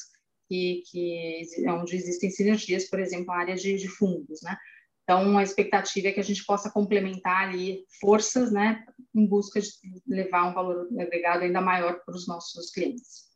que, 0.49 0.81
que 0.89 1.43
onde 1.67 1.95
existem 1.95 2.31
sinergias, 2.31 2.89
por 2.89 2.99
exemplo, 2.99 3.31
a 3.31 3.37
área 3.37 3.55
de, 3.55 3.77
de 3.77 3.87
fundos, 3.87 4.41
né. 4.41 4.57
Então, 5.03 5.37
a 5.37 5.43
expectativa 5.43 6.07
é 6.07 6.11
que 6.11 6.19
a 6.19 6.23
gente 6.23 6.45
possa 6.45 6.71
complementar 6.71 7.49
ali 7.49 7.83
forças, 7.99 8.51
né, 8.51 8.83
em 9.13 9.27
busca 9.27 9.59
de 9.59 9.69
levar 10.07 10.49
um 10.49 10.53
valor 10.53 10.87
agregado 10.99 11.43
ainda 11.43 11.61
maior 11.61 11.99
para 12.05 12.15
os 12.15 12.27
nossos 12.27 12.71
clientes. 12.71 13.31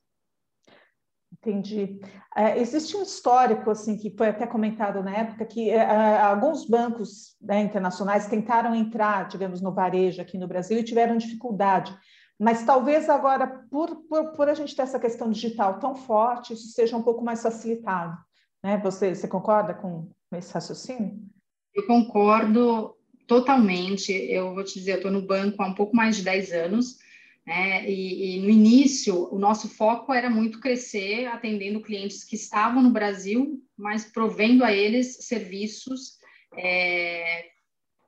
Entendi. 1.33 1.99
É, 2.35 2.59
existe 2.59 2.97
um 2.97 3.03
histórico, 3.03 3.69
assim, 3.69 3.97
que 3.97 4.15
foi 4.17 4.29
até 4.29 4.47
comentado 4.47 5.03
na 5.03 5.15
época, 5.15 5.45
que 5.45 5.69
é, 5.69 6.19
alguns 6.19 6.65
bancos 6.67 7.35
né, 7.39 7.61
internacionais 7.61 8.27
tentaram 8.27 8.73
entrar, 8.73 9.27
digamos, 9.27 9.61
no 9.61 9.71
varejo 9.71 10.21
aqui 10.21 10.37
no 10.37 10.47
Brasil 10.47 10.79
e 10.79 10.83
tiveram 10.83 11.17
dificuldade. 11.17 11.95
Mas 12.39 12.65
talvez 12.65 13.09
agora, 13.09 13.47
por, 13.69 13.95
por, 14.07 14.31
por 14.31 14.49
a 14.49 14.55
gente 14.55 14.75
ter 14.75 14.81
essa 14.81 14.99
questão 14.99 15.29
digital 15.29 15.79
tão 15.79 15.93
forte, 15.93 16.53
isso 16.53 16.69
seja 16.69 16.97
um 16.97 17.03
pouco 17.03 17.23
mais 17.23 17.43
facilitado. 17.43 18.17
Né? 18.63 18.77
Você, 18.79 19.13
você 19.13 19.27
concorda 19.27 19.73
com 19.73 20.09
esse 20.33 20.51
raciocínio? 20.51 21.19
Eu 21.75 21.85
concordo 21.85 22.94
totalmente. 23.27 24.11
Eu 24.11 24.53
vou 24.53 24.63
te 24.63 24.75
dizer, 24.75 24.93
eu 24.93 24.97
estou 24.97 25.11
no 25.11 25.21
banco 25.21 25.61
há 25.61 25.67
um 25.67 25.73
pouco 25.73 25.95
mais 25.95 26.17
de 26.17 26.23
10 26.23 26.51
anos, 26.51 26.97
né? 27.45 27.89
E, 27.89 28.37
e, 28.37 28.41
no 28.41 28.49
início, 28.49 29.31
o 29.33 29.37
nosso 29.37 29.69
foco 29.69 30.13
era 30.13 30.29
muito 30.29 30.59
crescer 30.59 31.27
atendendo 31.27 31.81
clientes 31.81 32.23
que 32.23 32.35
estavam 32.35 32.81
no 32.81 32.89
Brasil, 32.89 33.61
mas 33.77 34.05
provendo 34.05 34.63
a 34.63 34.71
eles 34.71 35.17
serviços 35.21 36.17
é, 36.57 37.45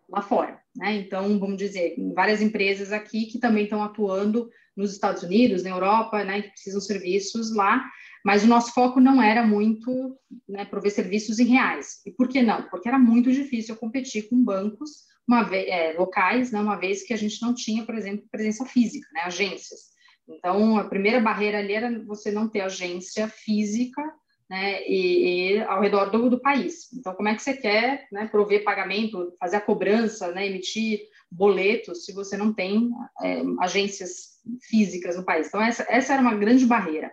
lá 0.10 0.22
fora, 0.22 0.60
né? 0.76 0.96
Então, 0.96 1.38
vamos 1.40 1.58
dizer, 1.58 1.96
várias 2.16 2.42
empresas 2.42 2.92
aqui 2.92 3.26
que 3.28 3.40
também 3.40 3.66
estão 3.66 3.84
atuando 3.84 4.50
nos 4.76 4.92
Estados 4.92 5.24
Unidos, 5.24 5.64
na 5.64 5.70
Europa, 5.70 6.24
né? 6.24 6.42
Que 6.42 6.50
precisam 6.50 6.82
serviços 6.82 7.54
lá, 7.54 7.86
mas 8.28 8.44
o 8.44 8.48
nosso 8.48 8.74
foco 8.74 9.00
não 9.00 9.24
era 9.24 9.42
muito 9.42 10.20
né, 10.50 10.66
prover 10.66 10.92
serviços 10.92 11.40
em 11.40 11.46
reais. 11.46 12.02
E 12.06 12.12
por 12.12 12.28
que 12.28 12.42
não? 12.42 12.64
Porque 12.64 12.90
era 12.90 13.00
muito 13.00 13.32
difícil 13.32 13.78
competir 13.78 14.28
com 14.28 14.44
bancos 14.44 15.06
uma 15.26 15.44
vez, 15.44 15.66
é, 15.70 15.94
locais, 15.94 16.52
né, 16.52 16.60
uma 16.60 16.76
vez 16.76 17.04
que 17.04 17.14
a 17.14 17.18
gente 17.18 17.42
não 17.42 17.56
tinha, 17.56 17.86
por 17.86 17.96
exemplo, 17.96 18.28
presença 18.30 18.66
física, 18.66 19.08
né, 19.14 19.22
agências. 19.22 19.80
Então, 20.28 20.78
a 20.78 20.84
primeira 20.84 21.22
barreira 21.22 21.60
ali 21.60 21.72
era 21.72 22.04
você 22.04 22.30
não 22.30 22.50
ter 22.50 22.60
agência 22.60 23.30
física 23.30 24.04
né, 24.50 24.86
e, 24.86 25.54
e 25.54 25.62
ao 25.62 25.80
redor 25.80 26.12
do, 26.12 26.30
do, 26.30 26.42
país. 26.42 26.92
Então, 26.94 27.16
como 27.16 27.30
é 27.30 27.34
que 27.34 27.42
você 27.42 27.54
quer 27.54 28.10
né, 28.12 28.28
prover 28.28 28.66
pagamento, 28.66 29.32
fazer 29.40 29.56
a 29.56 29.62
cobrança, 29.62 30.34
né, 30.34 30.48
emitir 30.48 31.00
boletos, 31.32 32.04
se 32.04 32.12
você 32.12 32.36
não 32.36 32.54
tem 32.54 32.90
é, 33.24 33.42
agências 33.62 34.42
físicas 34.64 35.16
no 35.16 35.24
país? 35.24 35.48
Então, 35.48 35.62
essa, 35.62 35.86
essa 35.88 36.12
era 36.12 36.22
uma 36.22 36.36
grande 36.36 36.66
barreira. 36.66 37.10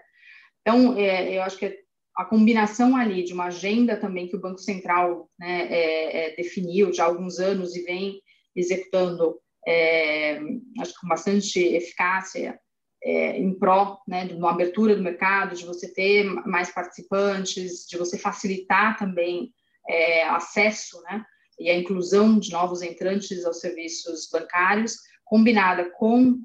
Então, 0.67 0.97
é, 0.99 1.37
eu 1.37 1.43
acho 1.43 1.59
que 1.59 1.85
a 2.17 2.25
combinação 2.25 2.97
ali 2.97 3.23
de 3.23 3.35
uma 3.35 3.47
agenda 3.47 3.97
também 3.97 4.29
que 4.29 4.37
o 4.37 4.41
Banco 4.41 4.59
Central 4.59 5.29
né, 5.39 5.67
é, 5.71 6.33
é, 6.33 6.37
definiu 6.37 6.93
já 6.93 7.05
há 7.05 7.07
alguns 7.07 7.39
anos 7.39 7.77
e 7.77 7.83
vem 7.83 8.21
executando, 8.57 9.37
é, 9.67 10.41
acho 10.81 10.95
que 10.95 11.01
com 11.01 11.09
bastante 11.09 11.59
eficácia, 11.61 12.59
é, 13.03 13.39
em 13.39 13.53
pró 13.59 13.99
né, 14.09 14.27
de 14.27 14.35
uma 14.35 14.53
abertura 14.53 14.97
do 14.97 15.03
mercado, 15.03 15.55
de 15.55 15.67
você 15.67 15.93
ter 15.93 16.25
mais 16.47 16.71
participantes, 16.71 17.87
de 17.87 17.99
você 17.99 18.17
facilitar 18.17 18.97
também 18.97 19.53
é, 19.87 20.23
acesso 20.29 21.03
né, 21.03 21.23
e 21.59 21.69
a 21.69 21.77
inclusão 21.77 22.39
de 22.39 22.53
novos 22.53 22.81
entrantes 22.81 23.45
aos 23.45 23.61
serviços 23.61 24.31
bancários, 24.33 24.97
combinada 25.25 25.91
com 25.99 26.39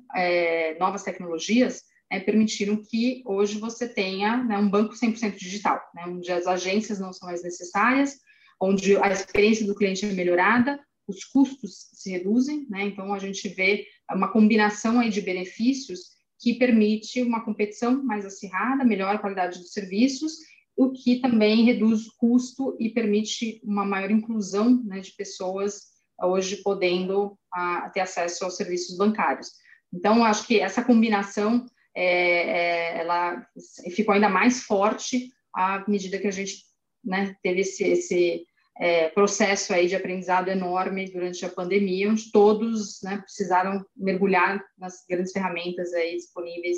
novas 0.79 1.03
tecnologias, 1.03 1.83
é, 2.11 2.19
permitiram 2.19 2.81
que 2.81 3.21
hoje 3.25 3.59
você 3.59 3.87
tenha 3.87 4.43
né, 4.43 4.57
um 4.57 4.69
banco 4.69 4.95
100% 4.95 5.37
digital, 5.37 5.79
né, 5.93 6.05
onde 6.07 6.31
as 6.31 6.47
agências 6.47 6.99
não 6.99 7.13
são 7.13 7.27
mais 7.27 7.43
necessárias, 7.43 8.17
onde 8.59 8.97
a 8.97 9.09
experiência 9.09 9.65
do 9.65 9.75
cliente 9.75 10.05
é 10.05 10.11
melhorada, 10.11 10.79
os 11.07 11.23
custos 11.23 11.89
se 11.93 12.11
reduzem, 12.11 12.67
né, 12.69 12.83
então 12.83 13.13
a 13.13 13.19
gente 13.19 13.47
vê 13.49 13.85
uma 14.11 14.31
combinação 14.31 14.99
aí 14.99 15.09
de 15.09 15.21
benefícios 15.21 16.17
que 16.39 16.53
permite 16.53 17.21
uma 17.21 17.43
competição 17.43 18.03
mais 18.03 18.25
acirrada, 18.25 18.85
melhor 18.85 19.19
qualidade 19.19 19.59
dos 19.59 19.73
serviços, 19.73 20.33
o 20.75 20.91
que 20.91 21.19
também 21.19 21.65
reduz 21.65 22.07
o 22.07 22.15
custo 22.17 22.77
e 22.79 22.89
permite 22.89 23.59
uma 23.63 23.83
maior 23.83 24.09
inclusão 24.09 24.81
né, 24.85 25.01
de 25.01 25.11
pessoas 25.11 25.89
hoje 26.21 26.57
podendo 26.63 27.37
a, 27.51 27.89
ter 27.89 27.99
acesso 27.99 28.45
aos 28.45 28.55
serviços 28.55 28.97
bancários. 28.97 29.51
Então, 29.93 30.23
acho 30.23 30.47
que 30.47 30.59
essa 30.59 30.83
combinação 30.83 31.65
é, 31.99 32.05
é, 32.05 32.97
ela 33.01 33.45
ficou 33.93 34.13
ainda 34.13 34.29
mais 34.29 34.63
forte 34.63 35.33
à 35.53 35.83
medida 35.85 36.17
que 36.17 36.27
a 36.27 36.31
gente 36.31 36.63
né, 37.03 37.35
teve 37.43 37.59
esse, 37.59 37.83
esse 37.83 38.45
é, 38.79 39.09
processo 39.09 39.73
aí 39.73 39.87
de 39.87 39.97
aprendizado 39.97 40.47
enorme 40.47 41.11
durante 41.11 41.45
a 41.45 41.49
pandemia, 41.49 42.09
onde 42.09 42.31
todos 42.31 43.01
né, 43.03 43.17
precisaram 43.17 43.85
mergulhar 43.97 44.63
nas 44.77 45.03
grandes 45.09 45.33
ferramentas 45.33 45.93
aí 45.93 46.15
disponíveis 46.15 46.77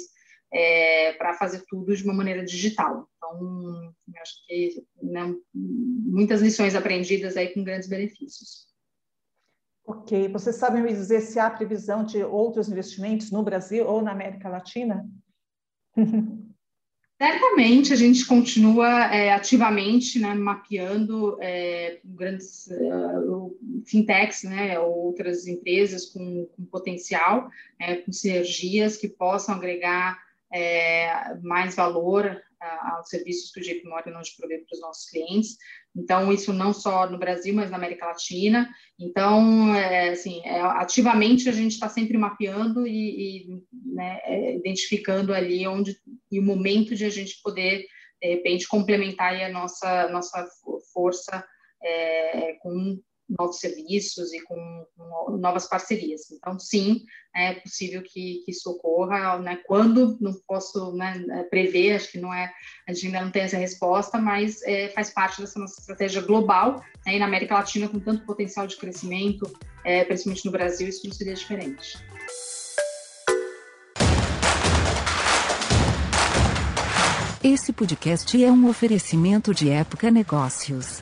é, 0.52 1.14
para 1.14 1.36
fazer 1.36 1.64
tudo 1.70 1.96
de 1.96 2.04
uma 2.04 2.16
maneira 2.16 2.44
digital. 2.44 3.08
Então, 3.18 3.94
acho 4.20 4.48
que 4.48 4.84
né, 5.04 5.36
muitas 5.54 6.42
lições 6.42 6.74
aprendidas 6.74 7.38
aí 7.38 7.54
com 7.54 7.64
grandes 7.64 7.88
benefícios. 7.88 8.71
Ok. 9.91 10.30
Você 10.30 10.54
sabe 10.54 10.80
me 10.82 10.93
dizer 10.93 11.19
se 11.19 11.38
há 11.38 11.49
previsão 11.49 12.06
de 12.06 12.23
outros 12.23 12.69
investimentos 12.69 13.30
no 13.30 13.43
Brasil 13.43 13.86
ou 13.86 14.01
na 14.01 14.13
América 14.13 14.47
Latina? 14.47 15.06
Certamente 17.21 17.91
a 17.91 17.95
gente 17.97 18.25
continua 18.25 19.13
é, 19.13 19.34
ativamente 19.34 20.17
né, 20.17 20.34
mapeando 20.34 21.38
é, 21.41 21.99
grandes 22.06 22.67
uh, 22.67 23.84
fintechs, 23.86 24.43
né, 24.43 24.80
outras 24.80 25.45
empresas 25.45 26.06
com, 26.06 26.47
com 26.56 26.65
potencial, 26.65 27.49
é, 27.77 27.97
com 27.97 28.13
sinergias 28.13 28.95
que 28.95 29.10
possam 29.10 29.56
agregar 29.56 30.17
é, 30.51 31.36
mais 31.43 31.75
valor 31.75 32.41
aos 32.62 33.10
serviços 33.10 33.52
que 33.52 33.60
o 33.60 33.63
JP 33.63 33.88
Morgan 33.88 34.17
hoje 34.19 34.36
provê 34.38 34.60
para 34.60 34.76
os 34.76 34.82
nossos 34.82 35.10
clientes. 35.10 35.58
Então, 35.95 36.32
isso 36.32 36.54
não 36.54 36.74
só 36.74 37.10
no 37.10 37.17
Brasil, 37.17 37.54
mas 37.54 37.69
na 37.69 37.78
América 37.78 38.06
Latina. 38.06 38.69
Então, 39.00 39.76
é, 39.76 40.10
assim, 40.10 40.41
é, 40.45 40.62
ativamente 40.62 41.50
a 41.50 41.52
gente 41.52 41.74
está 41.74 41.89
sempre 41.89 42.17
mapeando 42.17 42.88
e, 42.88 43.45
e 43.45 43.63
né, 43.93 44.19
é, 44.24 44.56
identificando 44.56 45.34
ali 45.34 45.67
onde 45.67 45.97
e 46.32 46.39
o 46.39 46.43
momento 46.43 46.95
de 46.95 47.04
a 47.04 47.10
gente 47.10 47.41
poder, 47.43 47.86
de 48.21 48.28
repente, 48.28 48.67
complementar 48.67 49.36
a 49.36 49.50
nossa, 49.50 50.08
nossa 50.10 50.47
força 50.93 51.45
é, 51.84 52.54
com 52.62 53.02
novos 53.38 53.60
serviços 53.60 54.34
e 54.34 54.41
com, 54.41 54.86
novas 55.39 55.67
parcerias. 55.67 56.30
Então, 56.32 56.58
sim, 56.60 57.04
é 57.36 57.54
possível 57.56 58.02
que, 58.04 58.44
que 58.46 58.52
isso 58.52 58.70
ocorra, 58.70 59.39
né? 59.39 59.60
Quando, 59.65 60.17
não 60.20 60.34
posso 60.48 60.94
né, 60.94 61.24
prever, 61.50 61.96
acho 61.96 62.12
que 62.12 62.20
não 62.20 62.34
é, 62.34 62.52
a 62.88 62.94
gente 62.94 63.08
ainda 63.08 63.22
não 63.22 63.32
tem 63.32 63.44
essa 63.44 63.58
resposta, 63.58 64.17
mas 64.17 64.62
é, 64.63 64.89
faz 64.89 65.10
parte 65.12 65.41
dessa 65.41 65.60
nossa 65.60 65.80
estratégia 65.80 66.22
global, 66.22 66.84
né? 67.06 67.15
e 67.15 67.20
na 67.20 67.26
América 67.26 67.56
Latina, 67.56 67.88
com 67.88 68.00
tanto 68.00 68.26
potencial 68.26 68.67
de 68.67 68.78
crescimento, 68.78 69.52
é, 69.84 70.04
principalmente 70.04 70.46
no 70.46 70.52
Brasil, 70.52 70.88
isso 70.88 71.08
não 71.08 71.13
seria 71.13 71.34
diferente. 71.34 71.98
Esse 77.44 77.74
podcast 77.74 78.44
é 78.44 78.52
um 78.52 78.70
oferecimento 78.70 79.52
de 79.52 79.67
Época 79.67 80.12
Negócios. 80.12 81.02